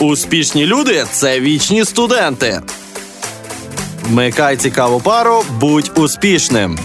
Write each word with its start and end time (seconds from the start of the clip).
Успішні 0.00 0.66
люди 0.66 1.04
це 1.10 1.40
вічні 1.40 1.84
студенти. 1.84 2.60
Вмикай 4.02 4.56
цікаву 4.56 5.00
пару, 5.00 5.42
будь 5.60 5.92
успішним. 5.96 6.78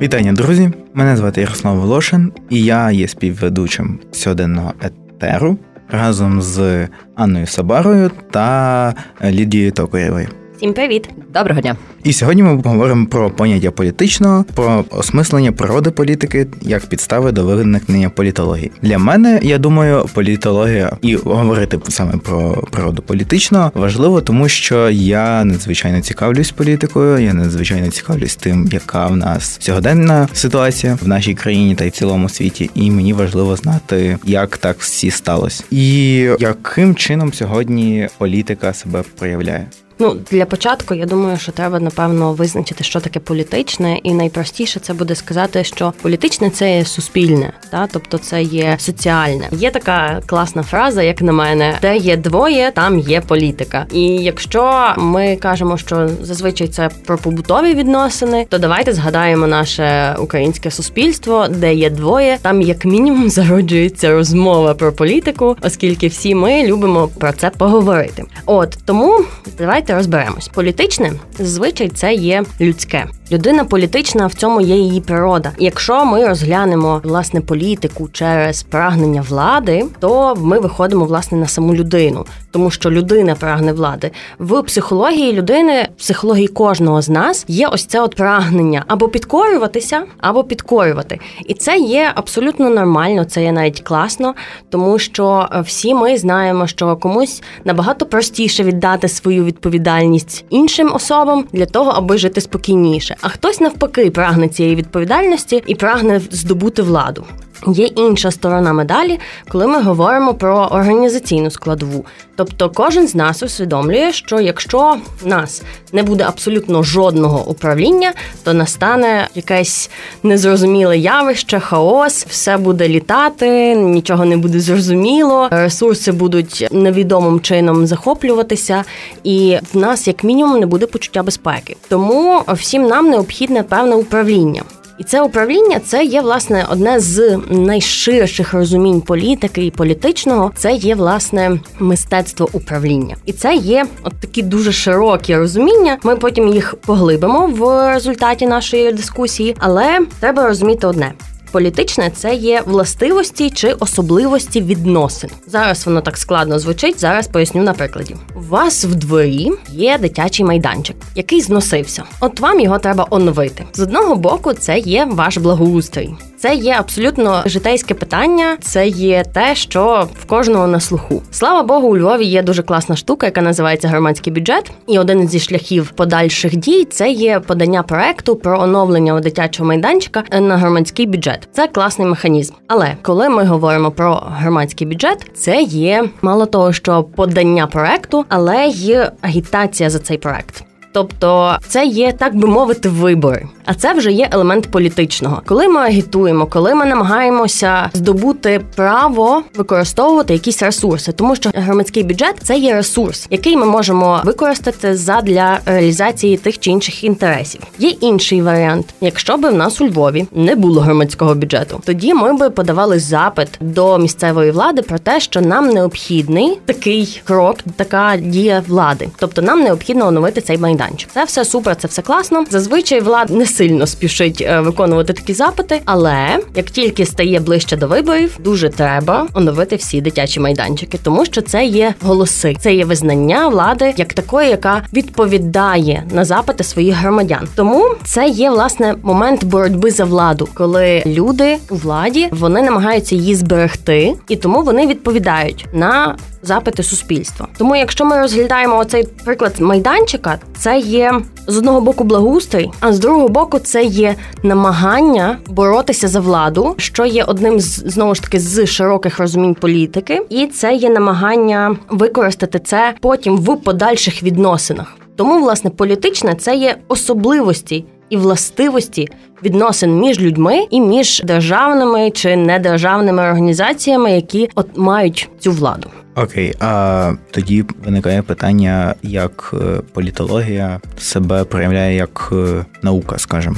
Вітання, 0.00 0.32
друзі! 0.32 0.70
Мене 0.94 1.16
звати 1.16 1.40
Ярослав 1.40 1.76
Волошин, 1.76 2.32
і 2.50 2.64
я 2.64 2.90
є 2.90 3.08
співведучим 3.08 4.00
сьогоденного 4.12 4.74
етеру 4.82 5.58
разом 5.90 6.42
з 6.42 6.88
Анною 7.14 7.46
Сабарою 7.46 8.10
та 8.30 8.94
Лідією 9.24 9.72
Токарєвою. 9.72 10.28
Всім 10.56 10.72
привіт, 10.72 11.08
доброго 11.34 11.60
дня. 11.60 11.76
І 12.04 12.12
сьогодні 12.12 12.42
ми 12.42 12.62
говоримо 12.64 13.06
про 13.06 13.30
поняття 13.30 13.70
політичного, 13.70 14.44
про 14.54 14.84
осмислення 14.90 15.52
природи 15.52 15.90
політики 15.90 16.46
як 16.62 16.86
підстави 16.86 17.32
до 17.32 17.44
виникнення 17.44 18.10
політології. 18.10 18.70
Для 18.82 18.98
мене, 18.98 19.40
я 19.42 19.58
думаю, 19.58 20.06
політологія 20.14 20.96
і 21.02 21.16
говорити 21.16 21.78
саме 21.88 22.16
про 22.16 22.64
природу 22.70 23.02
політичного 23.02 23.72
важливо, 23.74 24.20
тому 24.20 24.48
що 24.48 24.90
я 24.90 25.44
надзвичайно 25.44 26.00
цікавлюсь 26.00 26.50
політикою, 26.50 27.18
я 27.18 27.34
надзвичайно 27.34 27.88
цікавлюсь 27.88 28.36
тим, 28.36 28.68
яка 28.72 29.06
в 29.06 29.16
нас 29.16 29.56
сьогоденна 29.60 30.28
ситуація 30.32 30.98
в 31.02 31.08
нашій 31.08 31.34
країні 31.34 31.74
та 31.74 31.84
й 31.84 31.88
в 31.88 31.92
цілому 31.92 32.28
світі, 32.28 32.70
і 32.74 32.90
мені 32.90 33.12
важливо 33.12 33.56
знати, 33.56 34.18
як 34.24 34.56
так 34.56 34.76
всі 34.78 35.10
сталося, 35.10 35.64
і 35.70 36.14
яким 36.38 36.94
чином 36.94 37.32
сьогодні 37.32 38.08
політика 38.18 38.72
себе 38.72 39.02
проявляє. 39.18 39.66
Ну 39.98 40.16
для 40.30 40.46
початку 40.46 40.94
я 40.94 41.06
думаю, 41.06 41.38
що 41.38 41.52
треба 41.52 41.80
напевно 41.80 42.32
визначити, 42.32 42.84
що 42.84 43.00
таке 43.00 43.20
політичне, 43.20 43.98
і 44.02 44.14
найпростіше 44.14 44.80
це 44.80 44.94
буде 44.94 45.14
сказати, 45.14 45.64
що 45.64 45.92
політичне 46.02 46.50
це 46.50 46.76
є 46.76 46.84
суспільне, 46.84 47.52
та 47.70 47.88
тобто 47.92 48.18
це 48.18 48.42
є 48.42 48.76
соціальне. 48.78 49.48
Є 49.52 49.70
така 49.70 50.20
класна 50.26 50.62
фраза, 50.62 51.02
як 51.02 51.22
на 51.22 51.32
мене, 51.32 51.78
де 51.82 51.96
є 51.96 52.16
двоє, 52.16 52.72
там 52.74 52.98
є 52.98 53.20
політика. 53.20 53.86
І 53.92 54.02
якщо 54.02 54.94
ми 54.96 55.36
кажемо, 55.36 55.78
що 55.78 56.08
зазвичай 56.20 56.68
це 56.68 56.90
про 57.06 57.18
побутові 57.18 57.74
відносини, 57.74 58.46
то 58.48 58.58
давайте 58.58 58.92
згадаємо 58.92 59.46
наше 59.46 60.16
українське 60.18 60.70
суспільство, 60.70 61.46
де 61.48 61.74
є 61.74 61.90
двоє, 61.90 62.38
там 62.42 62.62
як 62.62 62.84
мінімум 62.84 63.30
зароджується 63.30 64.10
розмова 64.10 64.74
про 64.74 64.92
політику, 64.92 65.56
оскільки 65.62 66.08
всі 66.08 66.34
ми 66.34 66.66
любимо 66.66 67.08
про 67.18 67.32
це 67.32 67.50
поговорити. 67.50 68.24
От 68.46 68.78
тому 68.84 69.24
давайте. 69.58 69.83
Давайте 69.86 69.94
розберемось. 69.94 70.48
Політичне 70.48 71.12
зазвичай 71.38 71.88
це 71.88 72.14
є 72.14 72.44
людське. 72.60 73.06
Людина 73.32 73.64
політична 73.64 74.26
в 74.26 74.34
цьому 74.34 74.60
є 74.60 74.76
її 74.76 75.00
природа. 75.00 75.52
Якщо 75.58 76.04
ми 76.04 76.26
розглянемо 76.26 77.00
власне 77.04 77.40
політику 77.40 78.08
через 78.12 78.62
прагнення 78.62 79.24
влади, 79.28 79.86
то 80.00 80.34
ми 80.38 80.58
виходимо 80.58 81.04
власне 81.04 81.38
на 81.38 81.46
саму 81.46 81.74
людину, 81.74 82.24
тому 82.50 82.70
що 82.70 82.90
людина 82.90 83.34
прагне 83.34 83.72
влади. 83.72 84.10
В 84.38 84.62
психології 84.62 85.32
людини, 85.32 85.88
в 85.96 85.98
психології 85.98 86.48
кожного 86.48 87.02
з 87.02 87.08
нас 87.08 87.44
є 87.48 87.68
ось 87.68 87.86
це 87.86 88.00
от 88.00 88.14
прагнення 88.14 88.84
або 88.86 89.08
підкорюватися, 89.08 90.02
або 90.20 90.44
підкорювати. 90.44 91.20
І 91.46 91.54
це 91.54 91.78
є 91.78 92.12
абсолютно 92.14 92.70
нормально, 92.70 93.24
це 93.24 93.42
є 93.42 93.52
навіть 93.52 93.80
класно, 93.80 94.34
тому 94.70 94.98
що 94.98 95.48
всі 95.64 95.94
ми 95.94 96.18
знаємо, 96.18 96.66
що 96.66 96.96
комусь 96.96 97.42
набагато 97.64 98.06
простіше 98.06 98.64
віддати 98.64 99.08
свою 99.08 99.44
відповідальність 99.44 100.44
іншим 100.50 100.94
особам 100.94 101.44
для 101.52 101.66
того, 101.66 101.90
аби 101.90 102.18
жити 102.18 102.40
спокійніше 102.40 103.14
а 103.24 103.28
хтось 103.28 103.60
навпаки 103.60 104.10
прагне 104.10 104.48
цієї 104.48 104.76
відповідальності 104.76 105.62
і 105.66 105.74
прагне 105.74 106.20
здобути 106.30 106.82
владу. 106.82 107.24
Є 107.68 107.86
інша 107.86 108.30
сторона 108.30 108.72
медалі, 108.72 109.20
коли 109.48 109.66
ми 109.66 109.82
говоримо 109.82 110.34
про 110.34 110.56
організаційну 110.56 111.50
складову. 111.50 112.04
Тобто, 112.36 112.70
кожен 112.70 113.08
з 113.08 113.14
нас 113.14 113.42
усвідомлює, 113.42 114.12
що 114.12 114.40
якщо 114.40 114.96
в 115.22 115.26
нас 115.26 115.62
не 115.92 116.02
буде 116.02 116.24
абсолютно 116.24 116.82
жодного 116.82 117.44
управління, 117.46 118.12
то 118.44 118.54
настане 118.54 119.28
якесь 119.34 119.90
незрозуміле 120.22 120.98
явище, 120.98 121.60
хаос, 121.60 122.26
все 122.26 122.56
буде 122.56 122.88
літати, 122.88 123.74
нічого 123.74 124.24
не 124.24 124.36
буде 124.36 124.60
зрозуміло, 124.60 125.48
ресурси 125.50 126.12
будуть 126.12 126.68
невідомим 126.72 127.40
чином 127.40 127.86
захоплюватися, 127.86 128.84
і 129.24 129.58
в 129.72 129.78
нас, 129.78 130.06
як 130.06 130.24
мінімум, 130.24 130.60
не 130.60 130.66
буде 130.66 130.86
почуття 130.86 131.22
безпеки. 131.22 131.76
Тому 131.88 132.42
всім 132.48 132.86
нам 132.86 133.10
необхідне 133.10 133.62
певне 133.62 133.96
управління. 133.96 134.62
І 134.98 135.04
це 135.04 135.22
управління 135.22 135.80
це 135.80 136.04
є 136.04 136.20
власне 136.20 136.66
одне 136.70 137.00
з 137.00 137.38
найширших 137.48 138.54
розумінь 138.54 139.00
політики 139.00 139.66
і 139.66 139.70
політичного. 139.70 140.52
Це 140.56 140.72
є 140.72 140.94
власне 140.94 141.60
мистецтво 141.78 142.48
управління, 142.52 143.16
і 143.26 143.32
це 143.32 143.54
є 143.54 143.86
от 144.02 144.12
такі 144.20 144.42
дуже 144.42 144.72
широкі 144.72 145.36
розуміння. 145.36 145.98
Ми 146.02 146.16
потім 146.16 146.48
їх 146.48 146.74
поглибимо 146.74 147.46
в 147.46 147.92
результаті 147.92 148.46
нашої 148.46 148.92
дискусії, 148.92 149.56
але 149.58 150.00
треба 150.20 150.46
розуміти 150.46 150.86
одне. 150.86 151.12
Політичне 151.54 152.10
це 152.10 152.34
є 152.34 152.62
властивості 152.66 153.50
чи 153.50 153.72
особливості 153.72 154.60
відносин. 154.62 155.30
Зараз 155.46 155.86
воно 155.86 156.00
так 156.00 156.16
складно 156.16 156.58
звучить. 156.58 157.00
Зараз 157.00 157.28
поясню 157.28 157.62
на 157.62 157.72
прикладі. 157.72 158.16
У 158.36 158.40
вас 158.40 158.84
в 158.84 158.94
дворі 158.94 159.50
є 159.72 159.98
дитячий 159.98 160.46
майданчик, 160.46 160.96
який 161.14 161.40
зносився. 161.40 162.02
От 162.20 162.40
вам 162.40 162.60
його 162.60 162.78
треба 162.78 163.06
оновити. 163.10 163.64
З 163.72 163.80
одного 163.80 164.14
боку, 164.14 164.52
це 164.52 164.78
є 164.78 165.04
ваш 165.04 165.38
благоустрій. 165.38 166.14
Це 166.44 166.54
є 166.54 166.76
абсолютно 166.78 167.42
житейське 167.46 167.94
питання. 167.94 168.56
Це 168.60 168.88
є 168.88 169.24
те, 169.34 169.54
що 169.54 170.08
в 170.20 170.24
кожного 170.24 170.66
на 170.66 170.80
слуху. 170.80 171.22
Слава 171.30 171.62
Богу, 171.62 171.88
у 171.88 171.98
Львові 171.98 172.24
є 172.24 172.42
дуже 172.42 172.62
класна 172.62 172.96
штука, 172.96 173.26
яка 173.26 173.42
називається 173.42 173.88
громадський 173.88 174.32
бюджет. 174.32 174.70
І 174.86 174.98
один 174.98 175.28
зі 175.28 175.40
шляхів 175.40 175.90
подальших 175.90 176.56
дій 176.56 176.84
це 176.84 177.10
є 177.10 177.40
подання 177.40 177.82
проекту 177.82 178.36
про 178.36 178.60
оновлення 178.60 179.14
у 179.14 179.20
дитячого 179.20 179.68
майданчика 179.68 180.40
на 180.40 180.56
громадський 180.56 181.06
бюджет. 181.06 181.48
Це 181.52 181.68
класний 181.68 182.08
механізм. 182.08 182.54
Але 182.68 182.96
коли 183.02 183.28
ми 183.28 183.44
говоримо 183.44 183.90
про 183.90 184.22
громадський 184.26 184.86
бюджет, 184.86 185.30
це 185.34 185.62
є 185.62 186.04
мало 186.22 186.46
того, 186.46 186.72
що 186.72 187.02
подання 187.02 187.66
проекту, 187.66 188.24
але 188.28 188.66
й 188.66 188.98
агітація 189.20 189.90
за 189.90 189.98
цей 189.98 190.18
проект. 190.18 190.64
Тобто 190.94 191.56
це 191.68 191.86
є 191.86 192.12
так 192.12 192.36
би 192.36 192.48
мовити 192.48 192.88
вибори, 192.88 193.46
а 193.64 193.74
це 193.74 193.92
вже 193.94 194.12
є 194.12 194.28
елемент 194.32 194.70
політичного. 194.70 195.42
Коли 195.46 195.68
ми 195.68 195.80
агітуємо, 195.80 196.46
коли 196.46 196.74
ми 196.74 196.86
намагаємося 196.86 197.90
здобути 197.92 198.60
право 198.74 199.42
використовувати 199.54 200.32
якісь 200.32 200.62
ресурси, 200.62 201.12
тому 201.12 201.36
що 201.36 201.50
громадський 201.54 202.02
бюджет 202.02 202.34
це 202.42 202.58
є 202.58 202.74
ресурс, 202.74 203.26
який 203.30 203.56
ми 203.56 203.66
можемо 203.66 204.20
використати 204.24 204.96
задля 204.96 205.58
реалізації 205.66 206.36
тих 206.36 206.58
чи 206.58 206.70
інших 206.70 207.04
інтересів. 207.04 207.60
Є 207.78 207.88
інший 207.88 208.42
варіант. 208.42 208.86
Якщо 209.00 209.36
би 209.36 209.50
в 209.50 209.54
нас 209.54 209.80
у 209.80 209.86
Львові 209.86 210.26
не 210.32 210.56
було 210.56 210.80
громадського 210.80 211.34
бюджету, 211.34 211.80
тоді 211.84 212.14
ми 212.14 212.32
би 212.32 212.50
подавали 212.50 212.98
запит 212.98 213.48
до 213.60 213.98
місцевої 213.98 214.50
влади 214.50 214.82
про 214.82 214.98
те, 214.98 215.20
що 215.20 215.40
нам 215.40 215.68
необхідний 215.68 216.58
такий 216.64 217.20
крок, 217.24 217.56
така 217.76 218.16
дія 218.16 218.62
влади, 218.68 219.08
тобто 219.18 219.42
нам 219.42 219.60
необхідно 219.60 220.06
оновити 220.06 220.40
цей 220.40 220.58
майдан 220.58 220.83
майданчик. 220.84 221.10
Це 221.14 221.24
все 221.24 221.44
супер, 221.44 221.76
це 221.76 221.88
все 221.88 222.02
класно. 222.02 222.44
Зазвичай 222.50 223.00
влада 223.00 223.34
не 223.34 223.46
сильно 223.46 223.86
спішить 223.86 224.40
е, 224.46 224.60
виконувати 224.60 225.12
такі 225.12 225.34
запити, 225.34 225.80
але 225.84 226.38
як 226.54 226.70
тільки 226.70 227.06
стає 227.06 227.40
ближче 227.40 227.76
до 227.76 227.86
виборів, 227.88 228.36
дуже 228.38 228.68
треба 228.68 229.26
оновити 229.34 229.76
всі 229.76 230.00
дитячі 230.00 230.40
майданчики, 230.40 230.98
тому 231.02 231.24
що 231.24 231.42
це 231.42 231.64
є 231.64 231.94
голоси, 232.02 232.56
це 232.60 232.74
є 232.74 232.84
визнання 232.84 233.48
влади 233.48 233.94
як 233.96 234.12
такої, 234.12 234.50
яка 234.50 234.82
відповідає 234.92 236.04
на 236.12 236.24
запити 236.24 236.64
своїх 236.64 236.94
громадян. 236.94 237.48
Тому 237.54 237.94
це 238.04 238.28
є 238.28 238.50
власне 238.50 238.94
момент 239.02 239.44
боротьби 239.44 239.90
за 239.90 240.04
владу, 240.04 240.48
коли 240.54 241.02
люди 241.06 241.56
у 241.70 241.74
владі 241.74 242.28
вони 242.30 242.62
намагаються 242.62 243.14
її 243.14 243.34
зберегти, 243.34 244.14
і 244.28 244.36
тому 244.36 244.62
вони 244.62 244.86
відповідають 244.86 245.66
на 245.72 246.16
запити 246.44 246.82
суспільства. 246.82 247.48
Тому, 247.58 247.76
якщо 247.76 248.04
ми 248.04 248.20
розглядаємо 248.20 248.78
оцей 248.78 249.08
приклад 249.24 249.60
майданчика, 249.60 250.38
це 250.58 250.73
є 250.76 251.20
з 251.46 251.58
одного 251.58 251.80
боку 251.80 252.04
благоустрій, 252.04 252.70
а 252.80 252.92
з 252.92 252.98
другого 252.98 253.28
боку, 253.28 253.58
це 253.58 253.84
є 253.84 254.14
намагання 254.42 255.38
боротися 255.48 256.08
за 256.08 256.20
владу, 256.20 256.74
що 256.76 257.04
є 257.04 257.24
одним 257.24 257.60
з 257.60 257.84
знову 257.86 258.14
ж 258.14 258.22
таки 258.22 258.40
з 258.40 258.66
широких 258.66 259.18
розумінь 259.18 259.54
політики, 259.54 260.22
і 260.30 260.46
це 260.46 260.74
є 260.74 260.90
намагання 260.90 261.76
використати 261.88 262.58
це 262.58 262.94
потім 263.00 263.36
в 263.36 263.56
подальших 263.56 264.22
відносинах. 264.22 264.96
Тому, 265.16 265.40
власне, 265.40 265.70
політичне 265.70 266.34
це 266.34 266.56
є 266.56 266.76
особливості 266.88 267.84
і 268.10 268.16
властивості 268.16 269.08
відносин 269.42 270.00
між 270.00 270.20
людьми 270.20 270.66
і 270.70 270.80
між 270.80 271.22
державними 271.24 272.10
чи 272.10 272.36
недержавними 272.36 273.22
організаціями, 273.22 274.12
які 274.12 274.50
от 274.54 274.66
мають 274.76 275.30
цю 275.38 275.52
владу. 275.52 275.90
Окей, 276.16 276.54
а 276.60 277.12
тоді 277.30 277.64
виникає 277.84 278.22
питання, 278.22 278.94
як 279.02 279.54
е, 279.54 279.80
політологія 279.92 280.80
себе 280.98 281.44
проявляє 281.44 281.96
як 281.96 282.30
е, 282.32 282.64
наука, 282.82 283.18
скажімо. 283.18 283.56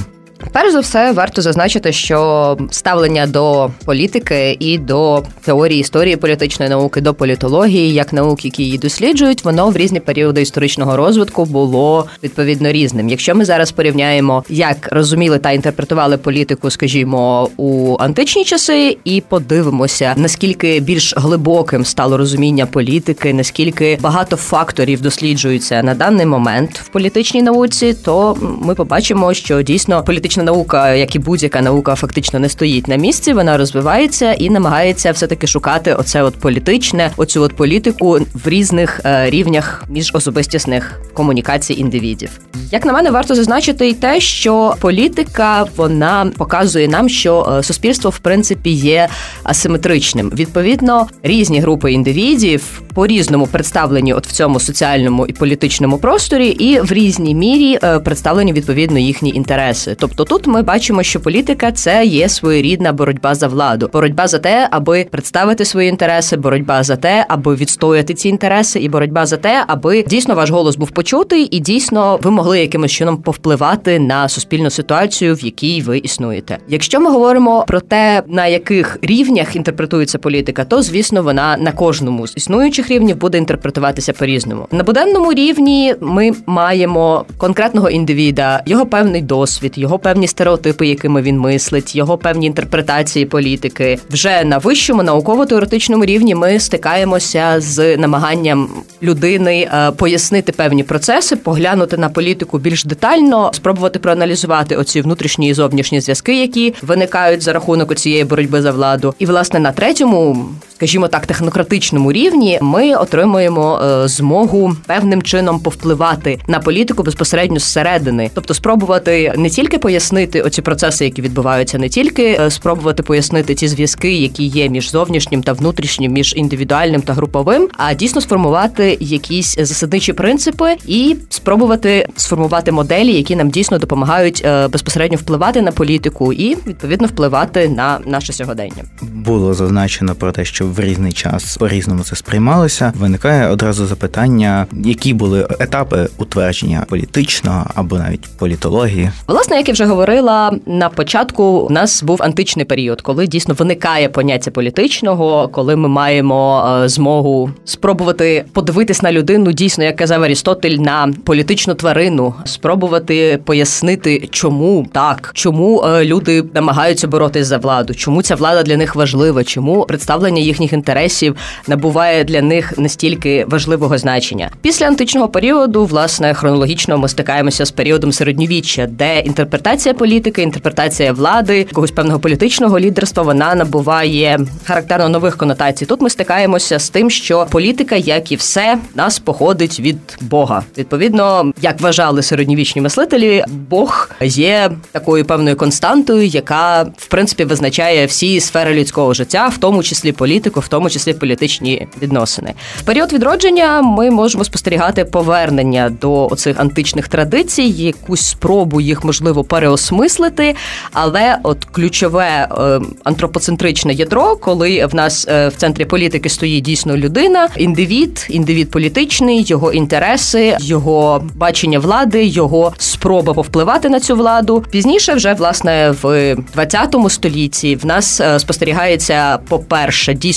Перш 0.51 0.71
за 0.71 0.79
все, 0.79 1.11
варто 1.11 1.41
зазначити, 1.41 1.91
що 1.91 2.57
ставлення 2.71 3.27
до 3.27 3.69
політики 3.85 4.57
і 4.59 4.77
до 4.77 5.23
теорії 5.41 5.79
історії 5.79 6.15
політичної 6.15 6.69
науки, 6.69 7.01
до 7.01 7.13
політології, 7.13 7.93
як 7.93 8.13
наук, 8.13 8.45
які 8.45 8.63
її 8.63 8.77
досліджують, 8.77 9.45
воно 9.45 9.69
в 9.69 9.77
різні 9.77 9.99
періоди 9.99 10.41
історичного 10.41 10.97
розвитку 10.97 11.45
було 11.45 12.05
відповідно 12.23 12.71
різним. 12.71 13.09
Якщо 13.09 13.35
ми 13.35 13.45
зараз 13.45 13.71
порівняємо, 13.71 14.43
як 14.49 14.89
розуміли 14.91 15.39
та 15.39 15.51
інтерпретували 15.51 16.17
політику, 16.17 16.69
скажімо, 16.69 17.49
у 17.57 17.95
античні 17.99 18.45
часи, 18.45 18.97
і 19.03 19.21
подивимося, 19.21 20.13
наскільки 20.17 20.79
більш 20.79 21.13
глибоким 21.17 21.85
стало 21.85 22.17
розуміння 22.17 22.65
політики, 22.65 23.33
наскільки 23.33 23.97
багато 24.01 24.35
факторів 24.35 25.01
досліджуються 25.01 25.83
на 25.83 25.93
даний 25.93 26.25
момент 26.25 26.79
в 26.79 26.87
політичній 26.87 27.41
науці, 27.41 27.93
то 28.05 28.37
ми 28.61 28.75
побачимо, 28.75 29.33
що 29.33 29.61
дійсно 29.61 30.03
політична 30.03 30.36
наука, 30.43 30.93
як 30.93 31.15
і 31.15 31.19
будь-яка 31.19 31.61
наука, 31.61 31.95
фактично 31.95 32.39
не 32.39 32.49
стоїть 32.49 32.87
на 32.87 32.95
місці. 32.95 33.33
Вона 33.33 33.57
розвивається 33.57 34.33
і 34.33 34.49
намагається 34.49 35.11
все 35.11 35.27
таки 35.27 35.47
шукати 35.47 35.93
оце 35.93 36.23
от 36.23 36.35
політичне, 36.35 37.11
оцю 37.17 37.41
от 37.41 37.55
політику 37.55 38.19
в 38.33 38.47
різних 38.47 39.01
е, 39.05 39.29
рівнях 39.29 39.83
міжособистісних 39.89 41.01
комунікацій 41.13 41.73
індивідів. 41.73 42.29
Як 42.71 42.85
на 42.85 42.93
мене, 42.93 43.11
варто 43.11 43.35
зазначити 43.35 43.89
й 43.89 43.93
те, 43.93 44.19
що 44.19 44.75
політика 44.79 45.65
вона 45.75 46.31
показує 46.37 46.87
нам, 46.87 47.09
що 47.09 47.55
е, 47.59 47.63
суспільство 47.63 48.09
в 48.09 48.19
принципі 48.19 48.69
є 48.69 49.07
асиметричним. 49.43 50.29
Відповідно, 50.29 51.07
різні 51.23 51.59
групи 51.59 51.91
індивідів 51.91 52.81
по 52.97 53.07
різному 53.07 53.47
представлені 53.47 54.13
от 54.13 54.27
в 54.27 54.31
цьому 54.31 54.59
соціальному 54.59 55.25
і 55.27 55.33
політичному 55.33 55.97
просторі, 55.97 56.47
і 56.47 56.79
в 56.79 56.91
різній 56.91 57.35
мірі 57.35 57.79
е, 57.83 57.99
представлені 57.99 58.53
відповідно 58.53 58.99
їхні 58.99 59.29
інтереси. 59.29 59.95
Тобто, 59.99 60.23
тут 60.23 60.47
ми 60.47 60.61
бачимо, 60.61 61.03
що 61.03 61.19
політика 61.19 61.71
це 61.71 62.05
є 62.05 62.29
своєрідна 62.29 62.93
боротьба 62.93 63.35
за 63.35 63.47
владу, 63.47 63.89
боротьба 63.93 64.27
за 64.27 64.39
те, 64.39 64.67
аби 64.71 65.07
представити 65.11 65.65
свої 65.65 65.89
інтереси, 65.89 66.37
боротьба 66.37 66.83
за 66.83 66.95
те, 66.95 67.25
аби 67.29 67.55
відстояти 67.55 68.13
ці 68.13 68.29
інтереси, 68.29 68.79
і 68.79 68.89
боротьба 68.89 69.25
за 69.25 69.37
те, 69.37 69.63
аби 69.67 70.03
дійсно 70.03 70.35
ваш 70.35 70.49
голос 70.49 70.75
був 70.75 70.91
почутий, 70.91 71.47
і 71.51 71.59
дійсно 71.59 72.19
ви 72.23 72.31
могли 72.31 72.59
якимось 72.59 72.91
чином 72.91 73.17
повпливати 73.17 73.99
на 73.99 74.29
суспільну 74.29 74.69
ситуацію, 74.69 75.35
в 75.35 75.45
якій 75.45 75.81
ви 75.81 75.97
існуєте. 75.97 76.57
Якщо 76.67 76.99
ми 76.99 77.11
говоримо 77.11 77.65
про 77.67 77.79
те, 77.79 78.23
на 78.27 78.47
яких 78.47 78.97
рівнях 79.01 79.55
інтерпретується 79.55 80.17
політика, 80.17 80.65
то 80.65 80.81
звісно 80.81 81.23
вона 81.23 81.57
на 81.57 81.71
кожному 81.71 82.27
з 82.27 82.33
існуючих 82.37 82.86
рівнів 82.89 83.15
буде 83.15 83.37
інтерпретуватися 83.37 84.13
по 84.13 84.25
різному. 84.25 84.67
На 84.71 84.83
буденному 84.83 85.33
рівні 85.33 85.95
ми 86.01 86.31
маємо 86.45 87.25
конкретного 87.37 87.89
індивіда, 87.89 88.61
його 88.65 88.85
певний 88.85 89.21
досвід, 89.21 89.73
його 89.75 89.99
певні 89.99 90.27
стереотипи, 90.27 90.87
якими 90.87 91.21
він 91.21 91.39
мислить, 91.39 91.95
його 91.95 92.17
певні 92.17 92.45
інтерпретації 92.45 93.25
політики. 93.25 93.99
Вже 94.09 94.43
на 94.43 94.57
вищому 94.57 95.03
науково-теоретичному 95.03 96.05
рівні 96.05 96.35
ми 96.35 96.59
стикаємося 96.59 97.55
з 97.57 97.97
намаганням 97.97 98.69
людини 99.03 99.69
е, 99.73 99.91
пояснити 99.91 100.51
певні 100.51 100.83
процеси, 100.83 101.35
поглянути 101.35 101.97
на 101.97 102.09
політику 102.09 102.57
більш 102.57 102.85
детально, 102.85 103.51
спробувати 103.53 103.99
проаналізувати 103.99 104.75
оці 104.75 105.01
внутрішні 105.01 105.49
і 105.49 105.53
зовнішні 105.53 106.01
зв'язки, 106.01 106.41
які 106.41 106.73
виникають 106.81 107.43
за 107.43 107.53
рахунок 107.53 107.95
цієї 107.95 108.23
боротьби 108.23 108.61
за 108.61 108.71
владу. 108.71 109.13
І 109.19 109.25
власне 109.25 109.59
на 109.59 109.71
третьому, 109.71 110.45
скажімо 110.77 111.07
так, 111.07 111.25
технократичному 111.25 112.11
рівні 112.11 112.59
ми 112.61 112.95
отримуємо 112.95 113.79
е, 113.83 114.07
змогу 114.07 114.75
певним 114.85 115.21
чином 115.21 115.59
повпливати 115.59 116.39
на 116.47 116.59
політику 116.59 117.03
безпосередньо 117.03 117.59
зсередини, 117.59 118.29
тобто 118.33 118.53
спробувати 118.53 119.33
не 119.37 119.49
тільки 119.49 119.77
пояснити 119.77 120.41
оці 120.41 120.61
процеси, 120.61 121.05
які 121.05 121.21
відбуваються, 121.21 121.77
не 121.77 121.89
тільки 121.89 122.23
е, 122.23 122.51
спробувати 122.51 123.03
пояснити 123.03 123.55
ті 123.55 123.67
зв'язки, 123.67 124.13
які 124.13 124.43
є 124.43 124.69
між 124.69 124.91
зовнішнім 124.91 125.43
та 125.43 125.53
внутрішнім, 125.53 126.11
між 126.11 126.33
індивідуальним 126.35 127.01
та 127.01 127.13
груповим, 127.13 127.69
а 127.77 127.93
дійсно 127.93 128.21
сформувати 128.21 128.97
якісь 128.99 129.55
засадничі 129.55 130.13
принципи 130.13 130.75
і 130.87 131.15
спробувати 131.29 132.07
сформувати 132.15 132.71
моделі, 132.71 133.13
які 133.13 133.35
нам 133.35 133.49
дійсно 133.49 133.77
допомагають 133.77 134.41
е, 134.45 134.67
безпосередньо 134.67 135.17
впливати 135.17 135.61
на 135.61 135.71
політику 135.71 136.33
і 136.33 136.55
відповідно 136.67 137.07
впливати 137.07 137.69
на 137.69 137.99
наше 138.05 138.33
сьогодення. 138.33 138.83
Було 139.01 139.53
зазначено 139.53 140.15
про 140.15 140.31
те, 140.31 140.45
що 140.45 140.66
в 140.67 140.79
різний 140.79 141.11
час 141.11 141.57
по 141.57 141.67
різному 141.67 142.03
це 142.03 142.15
сприймалося. 142.15 142.93
Виникає 142.95 143.49
одразу 143.49 143.85
запитання, 143.85 144.67
які 144.71 145.13
були 145.13 145.47
етапи 145.59 146.07
утвердження 146.17 146.85
політичного 146.89 147.65
або 147.75 147.97
навіть 147.97 148.27
політології. 148.37 149.11
Власне, 149.27 149.57
як 149.57 149.67
я 149.67 149.73
вже 149.73 149.85
говорила 149.85 150.51
на 150.65 150.89
початку, 150.89 151.43
у 151.43 151.69
нас 151.69 152.03
був 152.03 152.23
античний 152.23 152.65
період, 152.65 153.01
коли 153.01 153.27
дійсно 153.27 153.53
виникає 153.53 154.09
поняття 154.09 154.51
політичного, 154.51 155.47
коли 155.47 155.75
ми 155.75 155.87
маємо 155.89 156.69
е, 156.83 156.89
змогу 156.89 157.51
спробувати 157.65 158.45
подивитись 158.53 159.01
на 159.01 159.11
людину, 159.11 159.51
дійсно, 159.51 159.83
як 159.83 159.95
казав 159.95 160.23
Арістотель, 160.23 160.77
на 160.77 161.13
політичну 161.23 161.73
тварину, 161.73 162.33
спробувати 162.45 163.39
пояснити, 163.45 164.27
чому 164.31 164.87
так, 164.91 165.31
чому 165.33 165.83
е, 165.83 166.05
люди 166.05 166.43
намагаються 166.53 167.07
боротись 167.07 167.47
за 167.47 167.57
владу, 167.57 167.93
чому 167.93 168.21
ця 168.21 168.35
влада 168.35 168.63
для 168.63 168.77
них 168.77 168.95
важлива, 168.95 169.43
чому 169.43 169.85
представлення 169.85 170.41
їхніх 170.57 170.73
інтересів 170.73 171.35
набуває 171.67 172.23
для 172.23 172.41
них 172.41 172.77
настільки 172.77 173.45
важливого 173.49 173.97
значення. 173.97 174.49
Після 174.61 174.87
античного 174.87 175.27
періоду, 175.27 175.85
власне, 175.85 176.33
хронологічно 176.33 176.97
ми 176.97 177.09
стикаємося 177.09 177.65
з 177.65 177.71
періодом 177.71 178.11
середньовіччя, 178.11 178.85
де 178.85 179.19
інтерпретація 179.19 179.93
політики, 179.93 180.41
інтерпретація 180.41 181.13
влади, 181.13 181.57
якогось 181.57 181.91
певного 181.91 182.19
політичного 182.19 182.79
лідерства, 182.79 183.23
вона 183.23 183.55
набуває 183.55 184.39
характерно 184.63 185.09
нових 185.09 185.37
конотацій. 185.37 185.85
Тут 185.85 186.01
ми 186.01 186.09
стикаємося 186.09 186.79
з 186.79 186.89
тим, 186.89 187.09
що 187.09 187.47
політика, 187.49 187.95
як 187.95 188.31
і 188.31 188.35
все, 188.35 188.77
нас 188.95 189.19
походить 189.19 189.79
від 189.79 189.97
Бога. 190.21 190.63
Відповідно, 190.77 191.51
як 191.61 191.81
вважали 191.81 192.21
середньовічні 192.21 192.81
мислителі, 192.81 193.43
Бог 193.69 194.09
є 194.21 194.71
такою 194.91 195.25
певною 195.25 195.55
константою, 195.55 196.25
яка 196.25 196.83
в 196.97 197.07
принципі 197.07 197.43
визначає 197.43 198.05
всі 198.05 198.39
сфери 198.39 198.73
людського 198.73 199.13
життя, 199.13 199.47
в 199.47 199.57
тому 199.57 199.83
числі 199.83 200.11
політику, 200.11 200.46
в 200.55 200.67
тому 200.67 200.89
числі 200.89 201.13
політичні 201.13 201.87
відносини. 202.01 202.53
В 202.77 202.81
період 202.81 203.13
відродження 203.13 203.81
ми 203.81 204.11
можемо 204.11 204.43
спостерігати 204.43 205.05
повернення 205.05 205.91
до 206.01 206.27
оцих 206.27 206.59
античних 206.59 207.07
традицій, 207.07 207.63
якусь 207.63 208.21
спробу 208.21 208.81
їх 208.81 209.03
можливо 209.03 209.43
переосмислити. 209.43 210.55
Але 210.93 211.37
от 211.43 211.65
ключове 211.65 212.47
е, 212.51 212.79
антропоцентричне 213.03 213.93
ядро, 213.93 214.35
коли 214.35 214.85
в 214.85 214.95
нас 214.95 215.27
е, 215.29 215.47
в 215.47 215.55
центрі 215.55 215.85
політики 215.85 216.29
стоїть 216.29 216.63
дійсно 216.63 216.97
людина, 216.97 217.49
індивід, 217.57 218.27
індивід 218.29 218.71
політичний, 218.71 219.43
його 219.43 219.73
інтереси, 219.73 220.57
його 220.59 221.23
бачення 221.35 221.79
влади, 221.79 222.25
його 222.25 222.73
спроба 222.77 223.33
повпливати 223.33 223.89
на 223.89 223.99
цю 223.99 224.15
владу. 224.15 224.63
Пізніше, 224.71 225.13
вже 225.13 225.33
власне 225.33 225.95
в 226.01 226.35
20 226.53 226.95
столітті, 227.09 227.75
в 227.75 227.85
нас 227.85 228.21
е, 228.21 228.39
спостерігається, 228.39 229.39
по-перше, 229.49 230.13
дійсно 230.13 230.36